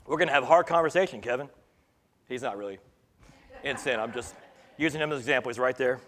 [0.07, 1.49] We're going to have a hard conversation, Kevin.
[2.29, 2.79] He's not really
[3.65, 4.01] in sin.
[4.01, 4.35] I'm just
[4.77, 5.51] using him as an example.
[5.51, 6.01] He's right there.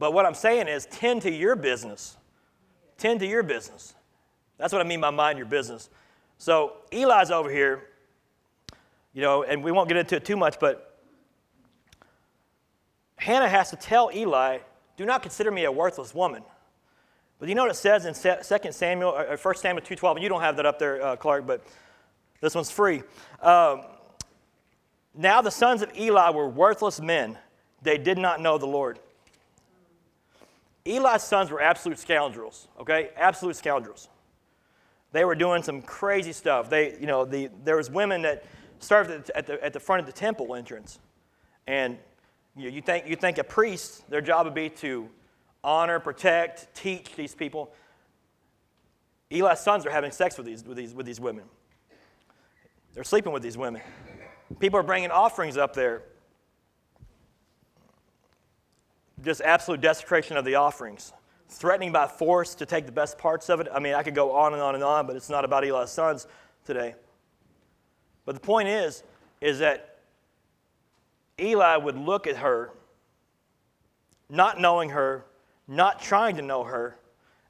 [0.00, 2.16] But what I'm saying is tend to your business.
[2.96, 3.94] Tend to your business.
[4.56, 5.90] That's what I mean by mind your business.
[6.38, 7.82] So Eli's over here,
[9.12, 10.98] you know, and we won't get into it too much, but
[13.16, 14.58] Hannah has to tell Eli,
[14.96, 16.42] do not consider me a worthless woman.
[17.38, 20.30] But you know what it says in 2 Samuel, or 1 Samuel 2.12, and you
[20.30, 21.62] don't have that up there, uh, Clark, but
[22.40, 23.02] this one's free.
[23.42, 23.82] Um,
[25.14, 27.36] now the sons of Eli were worthless men.
[27.82, 28.98] They did not know the Lord.
[30.84, 33.10] Eli's sons were absolute scoundrels, okay?
[33.16, 34.08] Absolute scoundrels.
[35.12, 36.70] They were doing some crazy stuff.
[36.70, 38.44] They, you know, the, there was women that
[38.78, 40.98] served at the, at the front of the temple entrance.
[41.66, 41.98] And
[42.56, 45.08] you, know, you, think, you think a priest, their job would be to
[45.62, 47.72] honor, protect, teach these people.
[49.30, 51.44] Eli's sons are having sex with these, with these, with these women.
[52.94, 53.82] They're sleeping with these women.
[54.58, 56.02] People are bringing offerings up there
[59.22, 61.12] just absolute desecration of the offerings,
[61.48, 63.68] threatening by force to take the best parts of it.
[63.72, 65.90] I mean, I could go on and on and on, but it's not about Eli's
[65.90, 66.26] sons
[66.64, 66.94] today.
[68.24, 69.02] But the point is,
[69.40, 69.98] is that
[71.38, 72.72] Eli would look at her,
[74.28, 75.24] not knowing her,
[75.66, 76.96] not trying to know her,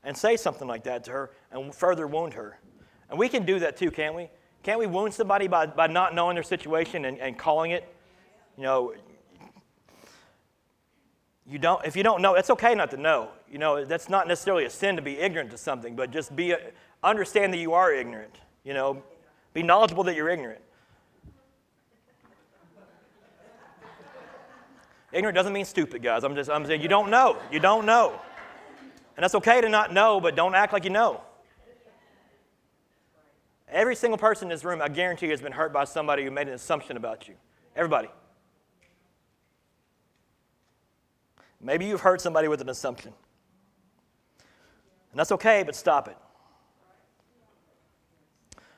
[0.04, 2.58] and say something like that to her and further wound her.
[3.10, 4.30] And we can do that too, can't we?
[4.62, 7.92] Can't we wound somebody by, by not knowing their situation and, and calling it?
[8.56, 8.94] You know,
[11.50, 13.30] you don't, if you don't know, it's okay not to know.
[13.50, 16.54] You know, that's not necessarily a sin to be ignorant to something, but just be,
[17.02, 18.38] understand that you are ignorant.
[18.62, 19.02] You know,
[19.52, 20.60] be knowledgeable that you're ignorant.
[25.12, 26.22] Ignorant doesn't mean stupid, guys.
[26.22, 27.36] I'm just, I'm saying you don't know.
[27.50, 28.20] You don't know.
[29.16, 31.20] And that's okay to not know, but don't act like you know.
[33.68, 36.30] Every single person in this room, I guarantee you, has been hurt by somebody who
[36.30, 37.34] made an assumption about you.
[37.74, 38.08] Everybody.
[41.60, 43.12] Maybe you've hurt somebody with an assumption.
[45.10, 46.16] And that's okay, but stop it.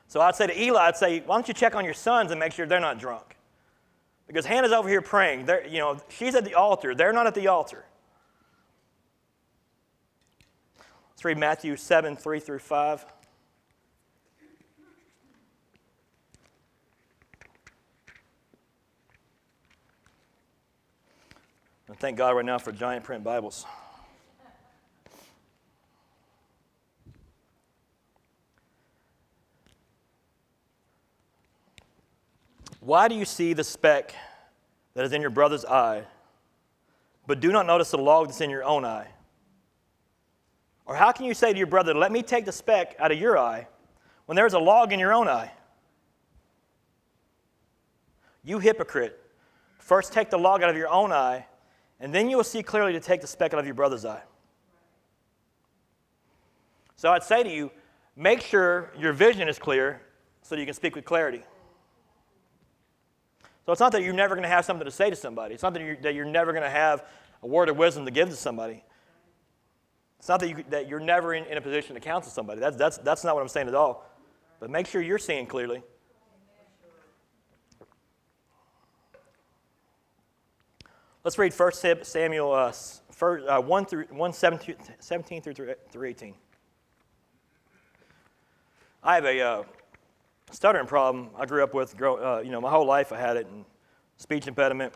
[0.07, 2.39] So I'd say to Eli, I'd say, why don't you check on your sons and
[2.39, 3.37] make sure they're not drunk?
[4.27, 5.45] Because Hannah's over here praying.
[5.45, 6.93] They're, you know, she's at the altar.
[6.93, 7.85] They're not at the altar.
[11.11, 13.05] Let's read Matthew 7, 3 through 5.
[21.93, 23.67] And thank God right now for giant print Bibles.
[32.79, 34.15] Why do you see the speck
[34.95, 36.05] that is in your brother's eye,
[37.27, 39.09] but do not notice the log that's in your own eye?
[40.87, 43.19] Or how can you say to your brother, Let me take the speck out of
[43.19, 43.67] your eye,
[44.25, 45.51] when there is a log in your own eye?
[48.43, 49.21] You hypocrite,
[49.77, 51.45] first take the log out of your own eye,
[52.03, 54.21] and then you will see clearly to take the speck out of your brother's eye.
[56.97, 57.71] So I'd say to you,
[58.17, 60.01] make sure your vision is clear
[60.41, 61.41] so that you can speak with clarity.
[63.65, 65.53] So it's not that you're never going to have something to say to somebody.
[65.53, 67.05] It's not that you're, that you're never going to have
[67.41, 68.83] a word of wisdom to give to somebody.
[70.19, 72.59] It's not that, you, that you're never in, in a position to counsel somebody.
[72.59, 74.05] That's, that's, that's not what I'm saying at all.
[74.59, 75.81] But make sure you're seeing clearly.
[81.23, 81.71] Let's read 1
[82.03, 82.73] Samuel uh,
[83.21, 86.33] uh, 1 through 1 17, 17 through, through 18.
[89.01, 89.63] I have a uh,
[90.51, 93.47] stuttering problem I grew up with, uh, you know, my whole life I had it,
[93.47, 93.63] and
[94.17, 94.95] speech impediment.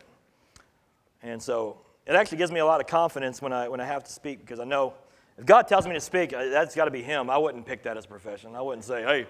[1.22, 4.04] And so it actually gives me a lot of confidence when I, when I have
[4.04, 4.92] to speak because I know
[5.38, 7.30] if God tells me to speak, uh, that's got to be Him.
[7.30, 8.54] I wouldn't pick that as a profession.
[8.54, 9.26] I wouldn't say, hey,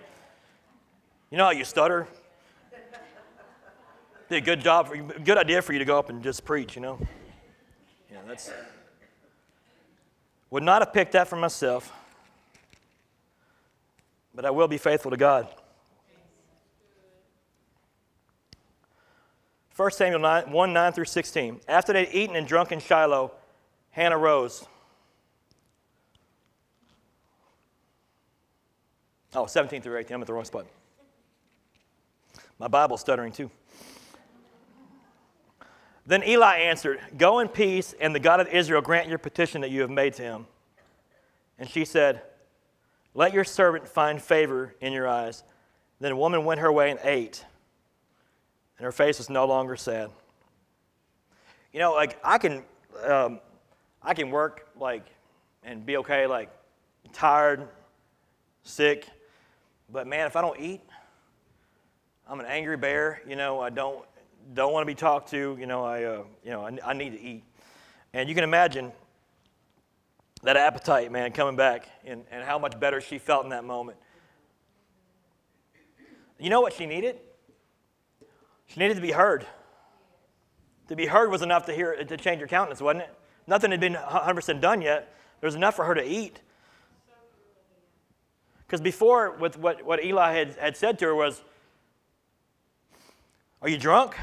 [1.31, 2.09] you know how you stutter?
[4.29, 6.77] Be a good job, for good idea for you to go up and just preach,
[6.77, 6.99] you know?
[8.12, 8.51] Yeah, that's.
[10.51, 11.93] Would not have picked that for myself,
[14.35, 15.49] but I will be faithful to God.
[19.77, 21.61] 1 Samuel 9, 1 9 through 16.
[21.69, 23.31] After they'd eaten and drunk in Shiloh,
[23.91, 24.67] Hannah rose.
[29.35, 30.14] Oh, 17 through 18.
[30.14, 30.67] I'm at the wrong spot.
[32.59, 33.51] My Bible's stuttering too.
[36.09, 39.71] Then Eli answered, Go in peace, and the God of Israel grant your petition that
[39.71, 40.47] you have made to him.
[41.57, 42.23] And she said,
[43.14, 45.44] Let your servant find favor in your eyes.
[46.01, 47.44] Then the woman went her way and ate
[48.79, 50.11] and her face was no longer sad.
[51.73, 52.62] You know, like I can,
[53.05, 53.40] um,
[54.03, 55.05] I can work like
[55.64, 56.49] and be okay, like
[57.12, 57.68] tired,
[58.62, 59.07] sick,
[59.90, 60.81] but man, if I don't eat,
[62.29, 63.21] I'm an angry bear.
[63.27, 64.05] You know, I don't
[64.55, 65.57] don't want to be talked to.
[65.59, 67.44] You know, I uh, you know I, I need to eat,
[68.12, 68.92] and you can imagine
[70.42, 73.98] that appetite, man, coming back and, and how much better she felt in that moment.
[76.38, 77.18] You know what she needed?
[78.66, 79.46] She needed to be heard.
[80.88, 83.14] To be heard was enough to, hear, to change her countenance, wasn't it?
[83.46, 85.14] Nothing had been 100% done yet.
[85.40, 86.40] There was enough for her to eat.
[88.66, 91.42] Because before, with what, what Eli had, had said to her was,
[93.61, 94.16] Are you drunk?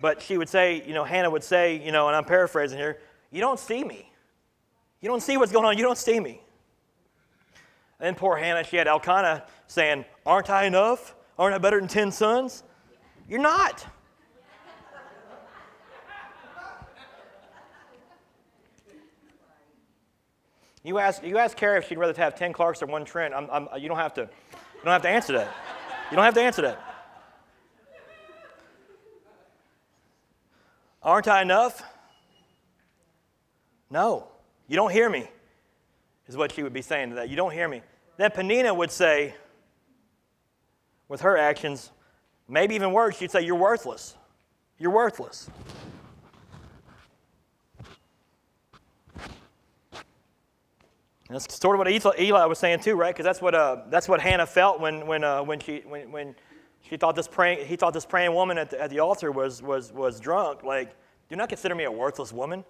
[0.00, 2.98] But she would say, you know, Hannah would say, you know, and I'm paraphrasing here,
[3.30, 4.10] You don't see me.
[5.00, 5.76] You don't see what's going on.
[5.76, 6.40] You don't see me.
[7.98, 11.14] And then poor Hannah, she had Elkanah saying, Aren't I enough?
[11.38, 12.62] Aren't I better than 10 sons?
[13.28, 13.86] You're not.
[20.86, 23.34] You ask, you ask Carrie if she'd rather have 10 Clarks or one Trent.
[23.34, 24.30] I'm, I'm, you, don't have to,
[24.86, 25.54] don't have to answer that.
[26.10, 26.80] You don't have to answer that.
[31.02, 31.82] Aren't I enough?
[33.90, 34.28] No.
[34.68, 35.28] You don't hear me
[36.28, 37.28] is what she would be saying to that.
[37.28, 37.82] You don't hear me.
[38.16, 39.34] Then Peninnah would say,
[41.08, 41.90] with her actions,
[42.48, 44.14] maybe even worse, she'd say, You're worthless.
[44.78, 45.48] You're worthless.
[51.28, 53.14] And that's sort of what Eli was saying too, right?
[53.14, 56.34] Because that's what uh, that's what Hannah felt when when uh, when she when, when
[56.82, 59.60] she thought this praying he thought this praying woman at the, at the altar was
[59.60, 60.62] was was drunk.
[60.62, 60.94] Like,
[61.28, 62.64] do not consider me a worthless woman.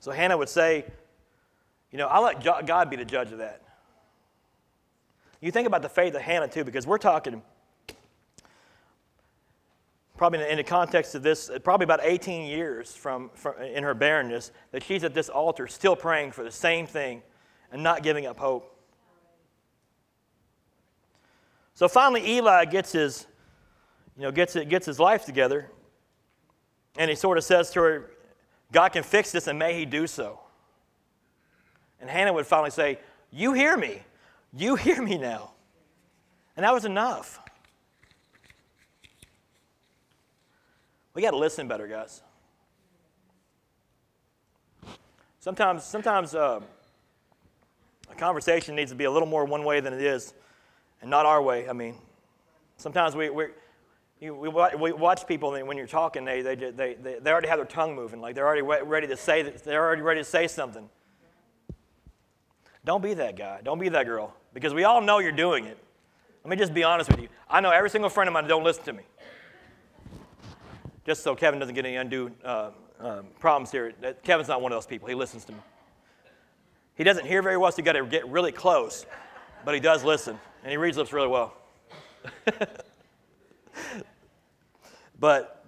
[0.00, 0.84] So Hannah would say,
[1.92, 3.62] you know, I'll let God be the judge of that.
[5.40, 7.42] You think about the faith of Hannah too, because we're talking
[10.22, 14.52] probably in the context of this, probably about 18 years from, from in her barrenness,
[14.70, 17.20] that she's at this altar still praying for the same thing
[17.72, 18.72] and not giving up hope.
[21.74, 23.26] So finally, Eli gets his,
[24.16, 25.68] you know, gets, it, gets his life together,
[26.96, 28.10] and he sort of says to her,
[28.70, 30.38] God can fix this, and may he do so.
[32.00, 33.00] And Hannah would finally say,
[33.32, 34.02] You hear me.
[34.54, 35.54] You hear me now.
[36.56, 37.40] And that was enough.
[41.14, 42.22] We got to listen better, guys.
[45.40, 46.60] Sometimes, sometimes uh,
[48.10, 50.34] a conversation needs to be a little more one way than it is,
[51.00, 51.68] and not our way.
[51.68, 51.96] I mean,
[52.76, 53.46] sometimes we, we,
[54.20, 57.48] you, we, we watch people and when you're talking, they, they, they, they, they already
[57.48, 60.46] have their tongue moving, like they're already ready to say, they're already ready to say
[60.46, 60.88] something.
[62.84, 63.60] Don't be that guy.
[63.62, 65.76] Don't be that girl, because we all know you're doing it.
[66.44, 67.28] Let me just be honest with you.
[67.50, 69.02] I know every single friend of mine don't listen to me.
[71.04, 73.92] Just so Kevin doesn't get any undue uh, um, problems here.
[74.22, 75.08] Kevin's not one of those people.
[75.08, 75.58] He listens to me.
[76.94, 79.06] He doesn't hear very well, so you got to get really close,
[79.64, 81.54] but he does listen, and he reads lips really well.
[85.18, 85.64] but,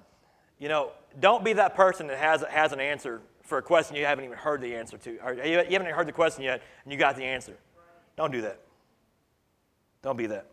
[0.58, 4.04] you know, don't be that person that has, has an answer for a question you
[4.04, 6.98] haven't even heard the answer to, or you haven't heard the question yet, and you
[6.98, 7.56] got the answer.
[8.16, 8.60] Don't do that.
[10.02, 10.46] Don't be that.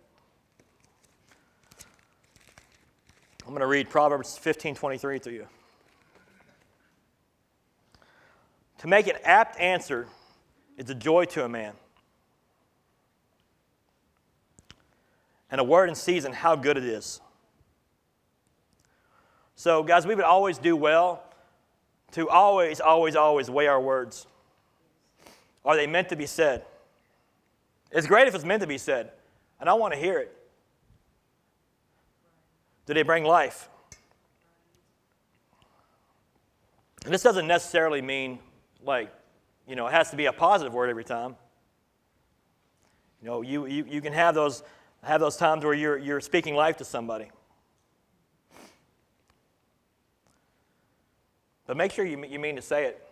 [3.44, 5.48] I'm going to read Proverbs 15:23 to you.
[8.80, 10.08] To make an apt answer
[10.78, 11.74] is a joy to a man.
[15.50, 17.20] And a word in season, how good it is.
[19.56, 21.24] So, guys, we would always do well
[22.12, 24.26] to always, always, always weigh our words.
[25.66, 26.66] Are they meant to be said?
[27.92, 29.12] It's great if it's meant to be said,
[29.60, 30.36] and I want to hear it.
[32.86, 33.70] Do they bring life?
[37.06, 38.40] And this doesn't necessarily mean
[38.84, 39.12] like,
[39.68, 41.36] you know, it has to be a positive word every time.
[43.22, 44.64] You know, you, you, you can have those,
[45.04, 47.30] have those times where you're, you're speaking life to somebody.
[51.68, 53.08] But make sure you, you mean to say it.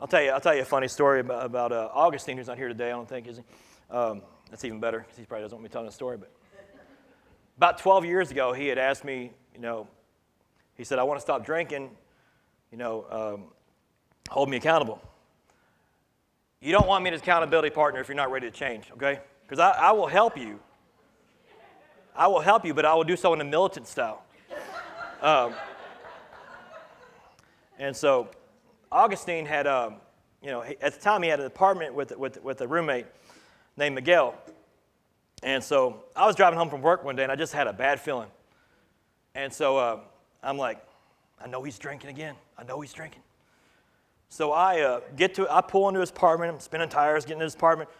[0.00, 2.56] I'll tell you, I'll tell you a funny story about, about uh, Augustine, who's not
[2.56, 3.42] here today, I don't think, is he?
[3.94, 6.16] Um, that's even better because he probably doesn't want me telling a story.
[6.16, 6.32] But
[7.60, 9.86] about 12 years ago, he had asked me, you know,
[10.76, 11.90] he said, I want to stop drinking,
[12.72, 13.44] you know, um,
[14.30, 14.98] hold me accountable.
[16.62, 19.20] You don't want me as accountability partner if you're not ready to change, okay?
[19.42, 20.58] Because I, I will help you.
[22.16, 24.24] I will help you, but I will do so in a militant style.
[25.20, 25.52] Um,
[27.78, 28.30] and so
[28.90, 29.96] Augustine had, um,
[30.42, 33.04] you know, at the time he had an apartment with, with, with a roommate
[33.76, 34.34] named Miguel.
[35.42, 37.72] And so I was driving home from work one day and I just had a
[37.72, 38.28] bad feeling.
[39.34, 40.00] And so uh,
[40.42, 40.84] I'm like,
[41.42, 42.34] I know he's drinking again.
[42.58, 43.22] I know he's drinking.
[44.28, 47.44] So I uh, get to, I pull into his apartment, I'm spinning tires, getting to
[47.44, 47.90] his apartment.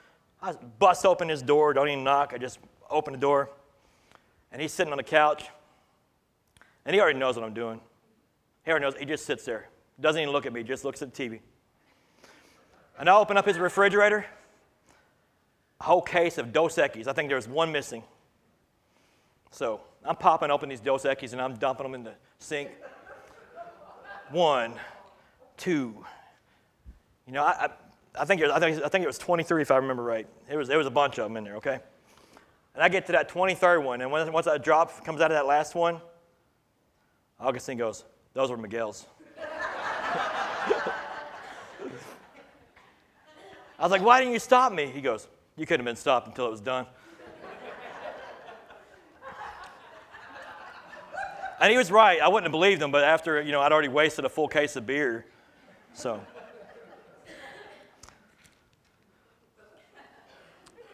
[0.42, 2.32] I bust open his door, don't even knock.
[2.34, 3.50] I just open the door.
[4.52, 5.48] And he's sitting on the couch.
[6.84, 7.80] And he already knows what I'm doing.
[8.64, 8.94] He already knows.
[8.96, 9.68] He just sits there.
[10.00, 11.40] Doesn't even look at me, just looks at the TV.
[12.98, 14.26] And I open up his refrigerator,
[15.80, 17.06] a whole case of Dos Equis.
[17.06, 18.02] I think there's one missing.
[19.50, 22.70] So I'm popping open these Dos Equis and I'm dumping them in the sink.
[24.30, 24.74] One,
[25.56, 26.04] two.
[27.26, 27.68] You know, I, I,
[28.20, 30.26] I think, was, I, think, I think it was 23 if I remember right.
[30.48, 31.80] It was, there was a bunch of them in there, okay?
[32.74, 35.46] And I get to that 23rd one, and once that drop comes out of that
[35.46, 36.00] last one,
[37.40, 38.04] Augustine goes,
[38.34, 39.06] Those were Miguel's.
[43.78, 44.86] I was like, Why didn't you stop me?
[44.86, 45.26] He goes,
[45.60, 46.86] You couldn't have been stopped until it was done.
[51.60, 52.18] and he was right.
[52.18, 54.76] I wouldn't have believed him, but after, you know, I'd already wasted a full case
[54.76, 55.26] of beer.
[55.92, 56.18] So.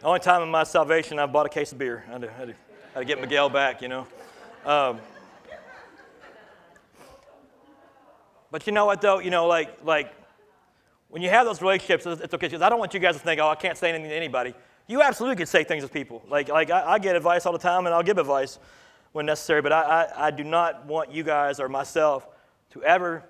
[0.00, 2.02] The only time in my salvation I bought a case of beer.
[2.08, 4.08] I had to, I had to, I had to get Miguel back, you know.
[4.64, 4.98] Um,
[8.50, 9.20] but you know what, though?
[9.20, 10.12] You know, like, like
[11.16, 12.46] when you have those relationships, it's okay.
[12.46, 14.52] Because I don't want you guys to think, oh, I can't say anything to anybody.
[14.86, 16.22] You absolutely can say things to people.
[16.28, 18.58] Like, like I, I get advice all the time, and I'll give advice
[19.12, 19.62] when necessary.
[19.62, 22.28] But I, I, I do not want you guys or myself
[22.72, 23.24] to ever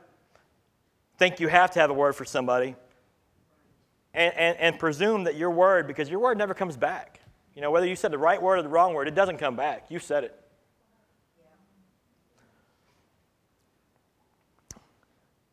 [1.17, 2.75] think you have to have a word for somebody
[4.13, 7.21] and, and, and presume that your word, because your word never comes back.
[7.55, 9.55] You know, whether you said the right word or the wrong word, it doesn't come
[9.55, 9.87] back.
[9.91, 10.35] You said it.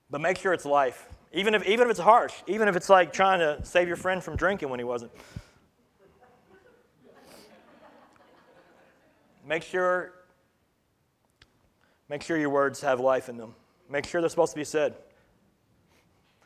[0.10, 1.13] But make sure it's life.
[1.34, 4.24] Even if, even if it's harsh, even if it's like trying to save your friend
[4.24, 5.12] from drinking when he wasn't.
[9.46, 10.14] Make sure
[12.14, 13.56] Make sure your words have life in them.
[13.90, 14.94] Make sure they're supposed to be said.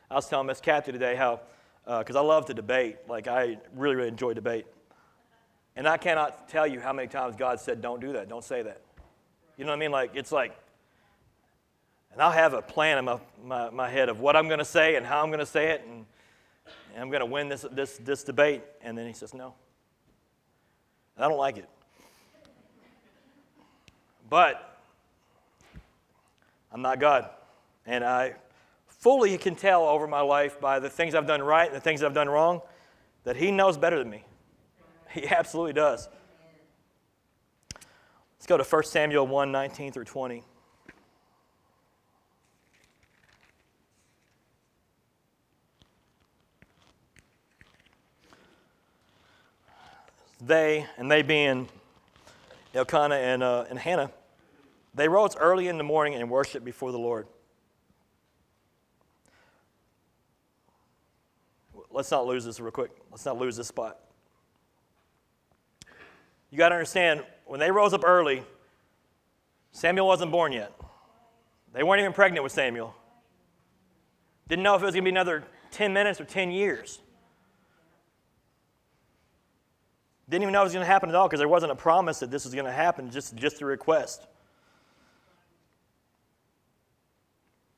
[0.09, 1.41] I was telling Miss Kathy today how,
[1.85, 4.65] uh, because I love to debate, like I really, really enjoy debate.
[5.75, 8.61] And I cannot tell you how many times God said, don't do that, don't say
[8.61, 8.81] that.
[9.57, 9.91] You know what I mean?
[9.91, 10.57] Like, it's like,
[12.11, 14.65] and I'll have a plan in my, my, my head of what I'm going to
[14.65, 16.05] say and how I'm going to say it, and,
[16.93, 18.63] and I'm going to win this, this, this debate.
[18.81, 19.53] And then he says, no.
[21.15, 21.69] And I don't like it.
[24.29, 24.79] But
[26.71, 27.29] I'm not God.
[27.85, 28.35] And I
[28.87, 32.03] fully can tell over my life by the things I've done right and the things
[32.03, 32.61] I've done wrong
[33.23, 34.23] that He knows better than me.
[35.11, 36.09] He absolutely does.
[37.73, 40.43] Let's go to 1 Samuel 1 19 through 20.
[50.39, 51.67] They, and they being
[52.73, 54.11] Elkanah and, uh, and Hannah,
[54.93, 57.27] they rose early in the morning and worshiped before the Lord.
[61.91, 62.91] Let's not lose this real quick.
[63.09, 63.97] Let's not lose this spot.
[66.51, 68.43] You got to understand, when they rose up early,
[69.71, 70.71] Samuel wasn't born yet.
[71.73, 72.95] They weren't even pregnant with Samuel.
[74.47, 76.99] Didn't know if it was going to be another 10 minutes or 10 years.
[80.29, 82.19] Didn't even know it was going to happen at all because there wasn't a promise
[82.19, 84.27] that this was going to happen, just, just a request.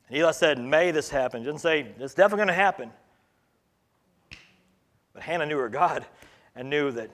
[0.08, 1.44] And Eli said, May this happen.
[1.44, 2.92] Didn't say, it's definitely going to happen.
[5.14, 6.06] But Hannah knew her God
[6.56, 7.12] and knew that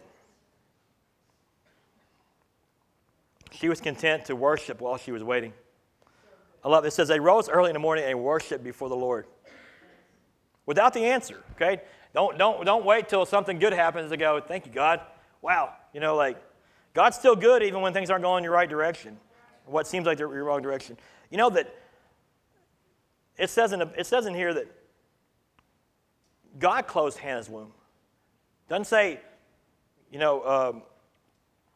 [3.52, 5.54] she was content to worship while she was waiting.
[6.64, 6.90] I love it.
[6.90, 9.28] It says they rose early in the morning and worshiped before the Lord.
[10.66, 11.82] Without the answer, okay?
[12.14, 15.02] Don't, don't, don't wait till something good happens to go, thank you, God.
[15.46, 15.74] Wow.
[15.94, 16.42] You know, like,
[16.96, 19.20] God's still good even when things aren't going in your right direction.
[19.68, 20.98] or What seems like your wrong direction.
[21.30, 21.72] You know that
[23.38, 24.66] it says in, it says in here that
[26.58, 27.74] God closed Hannah's womb.
[28.70, 29.20] Doesn't say,
[30.12, 30.82] you know, um,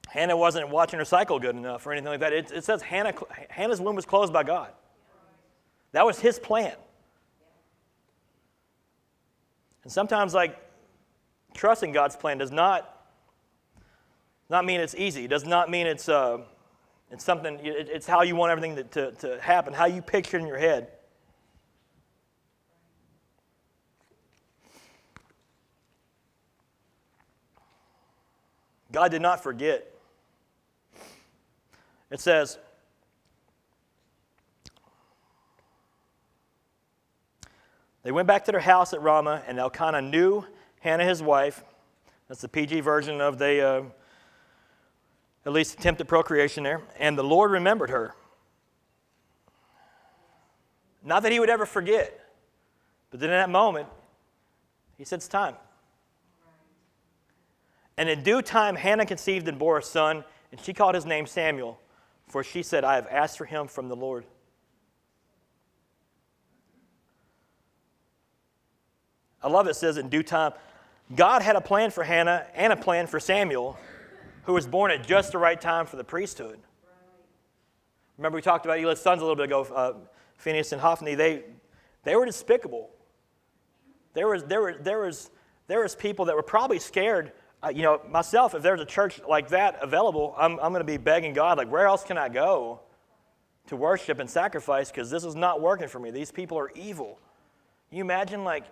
[0.08, 2.34] Hannah wasn't watching her cycle good enough or anything like that.
[2.34, 3.14] It, it says Hannah,
[3.50, 4.72] Hannah's womb was closed by God.
[5.92, 6.74] That was his plan.
[9.84, 10.58] And sometimes, like,
[11.54, 12.96] trusting God's plan does not,
[14.50, 15.26] not mean it's easy.
[15.26, 16.40] It does not mean it's, uh,
[17.12, 20.38] it's something, it, it's how you want everything to, to, to happen, how you picture
[20.38, 20.88] in your head.
[28.92, 29.94] God did not forget.
[32.10, 32.58] It says,
[38.02, 40.46] They went back to their house at Ramah, and Elkanah knew
[40.80, 41.64] Hannah, his wife.
[42.28, 43.84] That's the PG version of the, uh,
[45.46, 46.82] at least attempted procreation there.
[47.00, 48.16] And the Lord remembered her.
[51.04, 52.20] Not that he would ever forget,
[53.10, 53.88] but then in that moment,
[54.98, 55.56] he said, It's time.
[57.98, 61.26] And in due time, Hannah conceived and bore a son, and she called his name
[61.26, 61.80] Samuel,
[62.28, 64.26] for she said, I have asked for him from the Lord.
[69.42, 70.54] I love it, it says in due time.
[71.16, 73.78] God had a plan for Hannah and a plan for Samuel,
[74.50, 76.58] who was born at just the right time for the priesthood.
[78.18, 79.94] Remember, we talked about Eli's sons a little bit ago, uh,
[80.38, 81.14] Phinehas and Hophni.
[81.14, 81.44] They,
[82.04, 82.90] they were despicable.
[84.16, 85.30] There was, there, were, there, was,
[85.68, 87.32] there was people that were probably scared.
[87.62, 90.84] Uh, you know, myself, if there's a church like that available, I'm, I'm going to
[90.84, 92.80] be begging God, like, where else can I go
[93.68, 94.90] to worship and sacrifice?
[94.90, 96.10] Because this is not working for me.
[96.10, 97.20] These people are evil.
[97.92, 98.64] You imagine, like,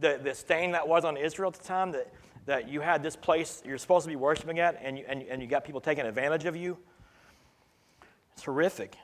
[0.00, 2.10] the, the stain that was on Israel at the time, that,
[2.46, 5.42] that you had this place you're supposed to be worshiping at, and you, and, and
[5.42, 6.78] you got people taking advantage of you?
[8.34, 8.96] It's horrific.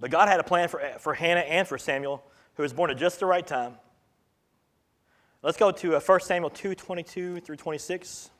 [0.00, 2.24] But God had a plan for, for Hannah and for Samuel,
[2.56, 3.74] who was born at just the right time.
[5.42, 8.30] Let's go to uh, 1 Samuel 2 22 through 26.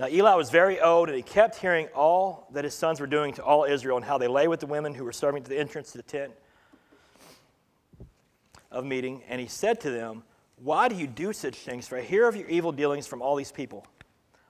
[0.00, 3.34] Now, Eli was very old, and he kept hearing all that his sons were doing
[3.34, 5.58] to all Israel and how they lay with the women who were serving at the
[5.58, 6.32] entrance to the tent
[8.70, 9.22] of meeting.
[9.28, 10.22] And he said to them,
[10.56, 11.86] Why do you do such things?
[11.86, 13.86] For I hear of your evil dealings from all these people.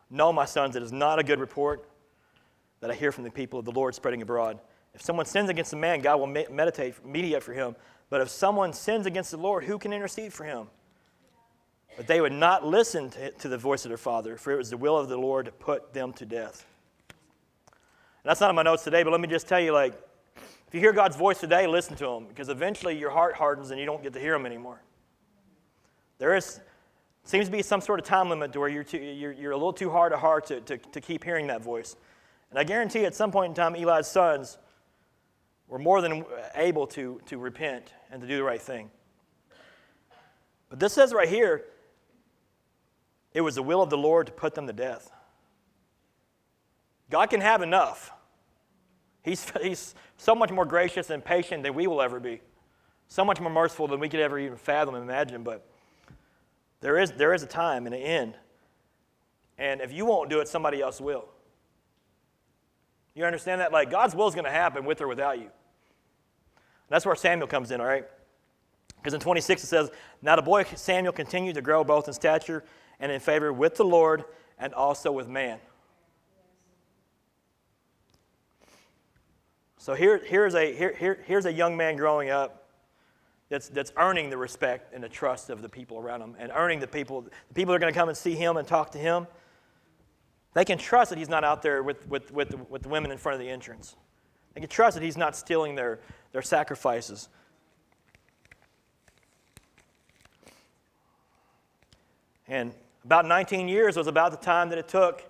[0.08, 1.84] No, my sons, it is not a good report
[2.78, 4.60] that I hear from the people of the Lord spreading abroad.
[4.94, 7.74] If someone sins against a man, God will meditate, mediate for him.
[8.08, 10.68] But if someone sins against the Lord, who can intercede for him?
[11.96, 14.76] But they would not listen to, the voice of their father, for it was the
[14.76, 16.64] will of the Lord to put them to death.
[17.68, 19.94] And that's not in my notes today, but let me just tell you like,
[20.36, 23.80] if you hear God's voice today, listen to him, because eventually your heart hardens and
[23.80, 24.80] you don't get to hear him anymore.
[26.18, 26.60] There is,
[27.24, 29.56] seems to be some sort of time limit to where you're, too, you're, you're a
[29.56, 31.96] little too hard of heart to, to, to keep hearing that voice.
[32.50, 34.58] And I guarantee at some point in time, Eli's sons
[35.66, 36.24] were more than
[36.54, 38.90] able to, to repent and to do the right thing.
[40.68, 41.64] But this says right here,
[43.32, 45.10] it was the will of the Lord to put them to death.
[47.10, 48.12] God can have enough.
[49.22, 52.40] He's, he's so much more gracious and patient than we will ever be,
[53.08, 55.42] so much more merciful than we could ever even fathom and imagine.
[55.42, 55.66] But
[56.80, 58.34] there is, there is a time and an end.
[59.58, 61.26] And if you won't do it, somebody else will.
[63.14, 63.72] You understand that?
[63.72, 65.50] Like, God's will is going to happen with or without you.
[66.88, 68.06] That's where Samuel comes in, all right?
[68.96, 69.90] Because in 26 it says,
[70.22, 72.64] Now the boy Samuel continued to grow both in stature
[73.00, 74.24] and in favor with the Lord
[74.58, 75.58] and also with man.
[79.78, 82.68] So here, here's, a, here, here, here's a young man growing up
[83.48, 86.80] that's, that's earning the respect and the trust of the people around him and earning
[86.80, 89.26] the people, the people are going to come and see him and talk to him.
[90.52, 93.16] They can trust that he's not out there with, with, with, with the women in
[93.16, 93.96] front of the entrance.
[94.54, 96.00] They can trust that he's not stealing their,
[96.32, 97.28] their sacrifices.
[102.46, 102.74] And
[103.04, 105.24] about 19 years was about the time that it took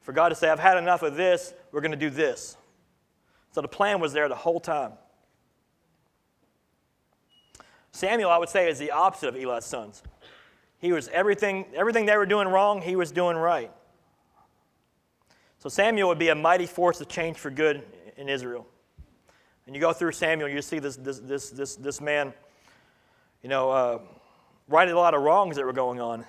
[0.00, 2.56] for God to say, I've had enough of this, we're going to do this.
[3.52, 4.92] So the plan was there the whole time.
[7.92, 10.02] Samuel, I would say, is the opposite of Eli's sons.
[10.78, 13.70] He was everything, everything they were doing wrong, he was doing right.
[15.58, 17.82] So Samuel would be a mighty force of change for good
[18.16, 18.66] in Israel.
[19.66, 22.32] And you go through Samuel, you see this, this, this, this, this man,
[23.42, 23.98] you know, uh,
[24.68, 26.24] righted a lot of wrongs that were going on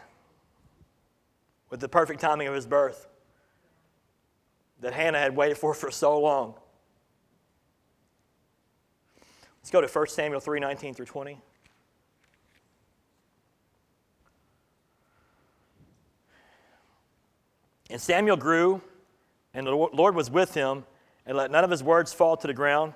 [1.71, 3.07] with the perfect timing of his birth
[4.81, 6.53] that Hannah had waited for for so long.
[9.59, 11.39] Let's go to 1 Samuel 3 19 through 20.
[17.89, 18.81] And Samuel grew,
[19.53, 20.85] and the Lord was with him,
[21.25, 22.93] and let none of his words fall to the ground.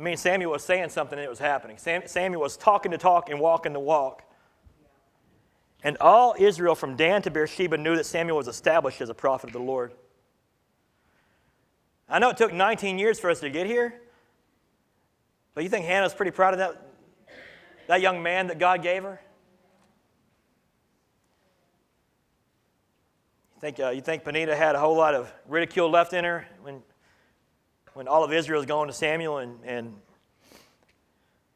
[0.00, 1.76] I mean, Samuel was saying something and it was happening.
[1.76, 4.22] Sam, Samuel was talking to talk and walking to walk.
[5.84, 9.50] And all Israel from Dan to Beersheba knew that Samuel was established as a prophet
[9.50, 9.92] of the Lord.
[12.08, 14.00] I know it took 19 years for us to get here,
[15.54, 16.82] but you think Hannah's pretty proud of that,
[17.86, 19.20] that young man that God gave her?
[23.54, 26.46] You think, uh, you think Penina had a whole lot of ridicule left in her
[26.62, 26.82] when,
[27.94, 29.94] when all of Israel is going to Samuel and, and,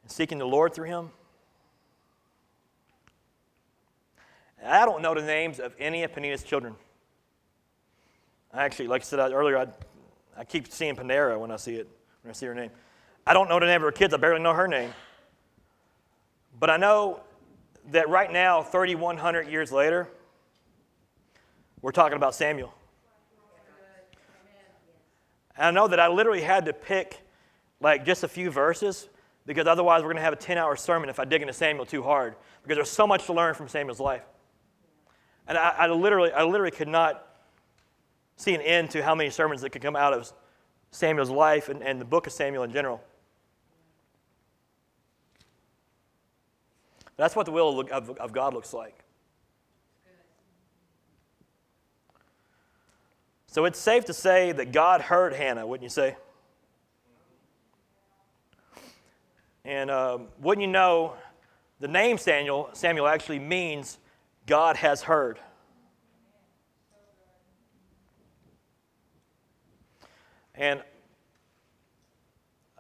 [0.07, 1.11] seeking the Lord through him?
[4.62, 6.74] I don't know the names of any of Penina's children.
[8.53, 9.66] I actually, like I said earlier, I
[10.37, 11.89] I keep seeing Panera when I see it,
[12.22, 12.70] when I see her name.
[13.26, 14.12] I don't know the name of her kids.
[14.12, 14.93] I barely know her name.
[16.59, 17.20] But I know
[17.93, 20.09] that right now, 3,100 years later,
[21.82, 22.74] we're talking about Samuel.
[25.57, 27.20] And I know that I literally had to pick
[27.80, 29.09] like just a few verses
[29.46, 31.86] because otherwise we're going to have a 10 hour sermon if I dig into Samuel
[31.86, 34.24] too hard because there's so much to learn from Samuel's life.
[35.46, 37.26] And I, I literally, I literally could not
[38.36, 40.32] see an end to how many sermons that could come out of
[40.90, 43.02] Samuel's life and, and the book of Samuel in general.
[47.16, 49.03] That's what the will of, of God looks like.
[53.55, 56.16] So it's safe to say that God heard Hannah, wouldn't you say?
[59.64, 61.14] And um, wouldn't you know,
[61.78, 63.98] the name Samuel, Samuel actually means
[64.44, 65.38] God has heard.
[70.57, 70.82] And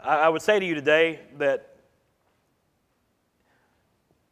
[0.02, 1.76] I would say to you today that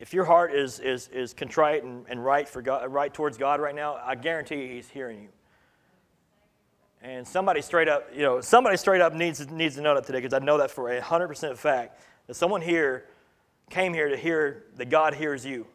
[0.01, 3.61] if your heart is, is, is contrite and, and right, for God, right towards God
[3.61, 5.29] right now, I guarantee He's hearing you.
[7.13, 10.21] And somebody straight up, you know, somebody straight up needs, needs to know that today
[10.21, 13.05] because I know that for a 100% fact that someone here
[13.69, 15.67] came here to hear that God hears you.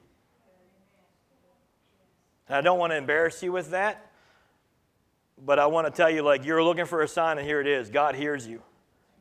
[2.47, 4.11] And I don't want to embarrass you with that,
[5.45, 7.67] but I want to tell you, like, you're looking for a sign, and here it
[7.67, 7.91] is.
[7.91, 8.63] God hears you.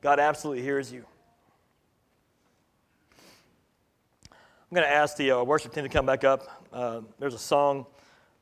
[0.01, 1.05] God absolutely hears you.
[4.31, 6.65] I'm going to ask the uh, worship team to come back up.
[6.73, 7.85] Uh, there's a song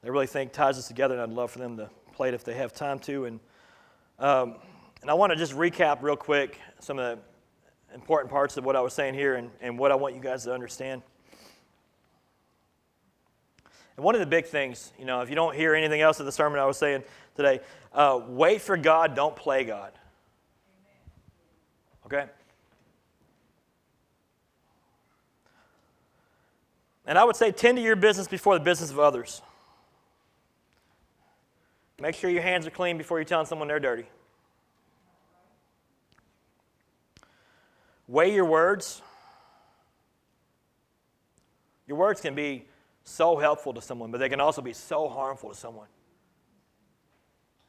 [0.05, 2.45] I really think ties us together, and I'd love for them to play it if
[2.45, 3.25] they have time to.
[3.25, 3.41] And,
[4.19, 4.57] um,
[5.03, 7.23] and I want to just recap real quick some of the,
[7.95, 10.45] important parts of what I was saying here and, and what I want you guys
[10.45, 11.03] to understand.
[13.97, 16.27] And one of the big things, you know, if you don't hear anything else of
[16.27, 17.05] the sermon I was saying
[17.37, 17.61] today,
[17.93, 19.93] uh, wait for God, don't play God.
[22.07, 22.25] Okay?
[27.07, 29.41] And I would say tend to your business before the business of others.
[32.05, 34.05] Make sure your hands are clean before you're telling someone they're dirty.
[38.07, 39.01] Weigh your words.
[41.87, 42.67] Your words can be
[43.05, 45.87] so helpful to someone, but they can also be so harmful to someone.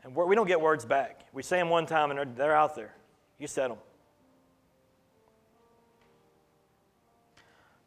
[0.04, 1.22] And we're, don't get words back.
[1.32, 2.94] We say them one time and they're out there.
[3.40, 3.78] You said them.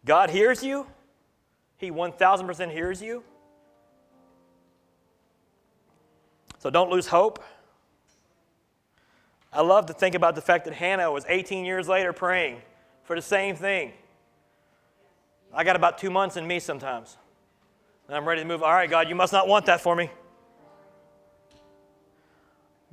[0.06, 0.86] God hears you.
[1.76, 3.22] He 1000% hears you.
[6.58, 7.42] So don't lose hope.
[9.52, 12.60] I love to think about the fact that Hannah was 18 years later praying
[13.04, 13.92] for the same thing.
[15.52, 17.16] I got about two months in me sometimes.
[18.06, 18.62] And I'm ready to move.
[18.62, 20.10] All right, God, you must not want that for me.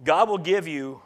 [0.03, 1.01] God will give you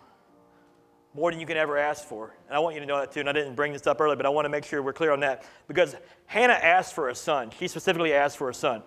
[1.13, 2.33] more than you can ever ask for.
[2.47, 3.19] And I want you to know that too.
[3.19, 5.11] And I didn't bring this up earlier, but I want to make sure we're clear
[5.11, 5.43] on that.
[5.67, 5.95] Because
[6.27, 7.51] Hannah asked for a son.
[7.57, 8.83] She specifically asked for a son.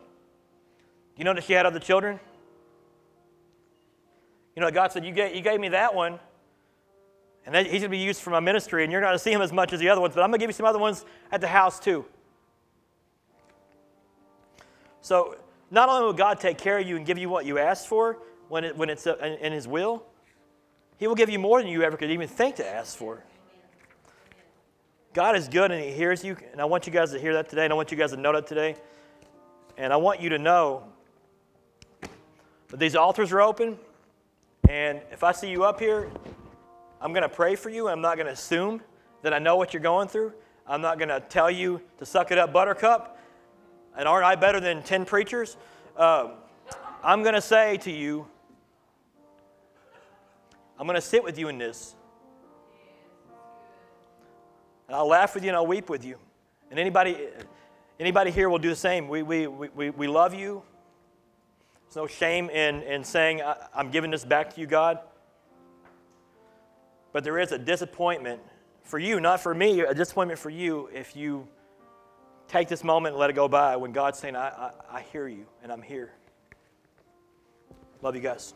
[1.16, 2.20] You know that she had other children?
[4.54, 6.18] You know, God said, You gave, you gave me that one,
[7.46, 9.22] and that, he's going to be used for my ministry, and you're not going to
[9.22, 10.66] see him as much as the other ones, but I'm going to give you some
[10.66, 12.04] other ones at the house too.
[15.00, 15.36] So,
[15.70, 18.18] not only will God take care of you and give you what you asked for
[18.48, 20.04] when, it, when it's uh, in, in His will,
[20.98, 23.24] He will give you more than you ever could even think to ask for.
[25.14, 27.48] God is good and He hears you, and I want you guys to hear that
[27.48, 28.76] today, and I want you guys to know that today.
[29.76, 30.84] And I want you to know
[32.68, 33.78] that these altars are open,
[34.72, 36.10] and if I see you up here,
[36.98, 37.88] I'm going to pray for you.
[37.88, 38.80] I'm not going to assume
[39.20, 40.32] that I know what you're going through.
[40.66, 43.18] I'm not going to tell you to suck it up, buttercup.
[43.94, 45.58] And aren't I better than 10 preachers?
[45.94, 46.30] Um,
[47.04, 48.26] I'm going to say to you,
[50.78, 51.94] I'm going to sit with you in this.
[54.88, 56.16] And I'll laugh with you and I'll weep with you.
[56.70, 57.28] And anybody,
[58.00, 59.06] anybody here will do the same.
[59.08, 60.62] We, we, we, we love you.
[61.92, 63.42] There's no shame in, in saying,
[63.74, 65.00] I'm giving this back to you, God.
[67.12, 68.40] But there is a disappointment
[68.82, 71.46] for you, not for me, a disappointment for you if you
[72.48, 75.28] take this moment and let it go by when God's saying, I, I, I hear
[75.28, 76.14] you and I'm here.
[78.00, 78.54] Love you guys.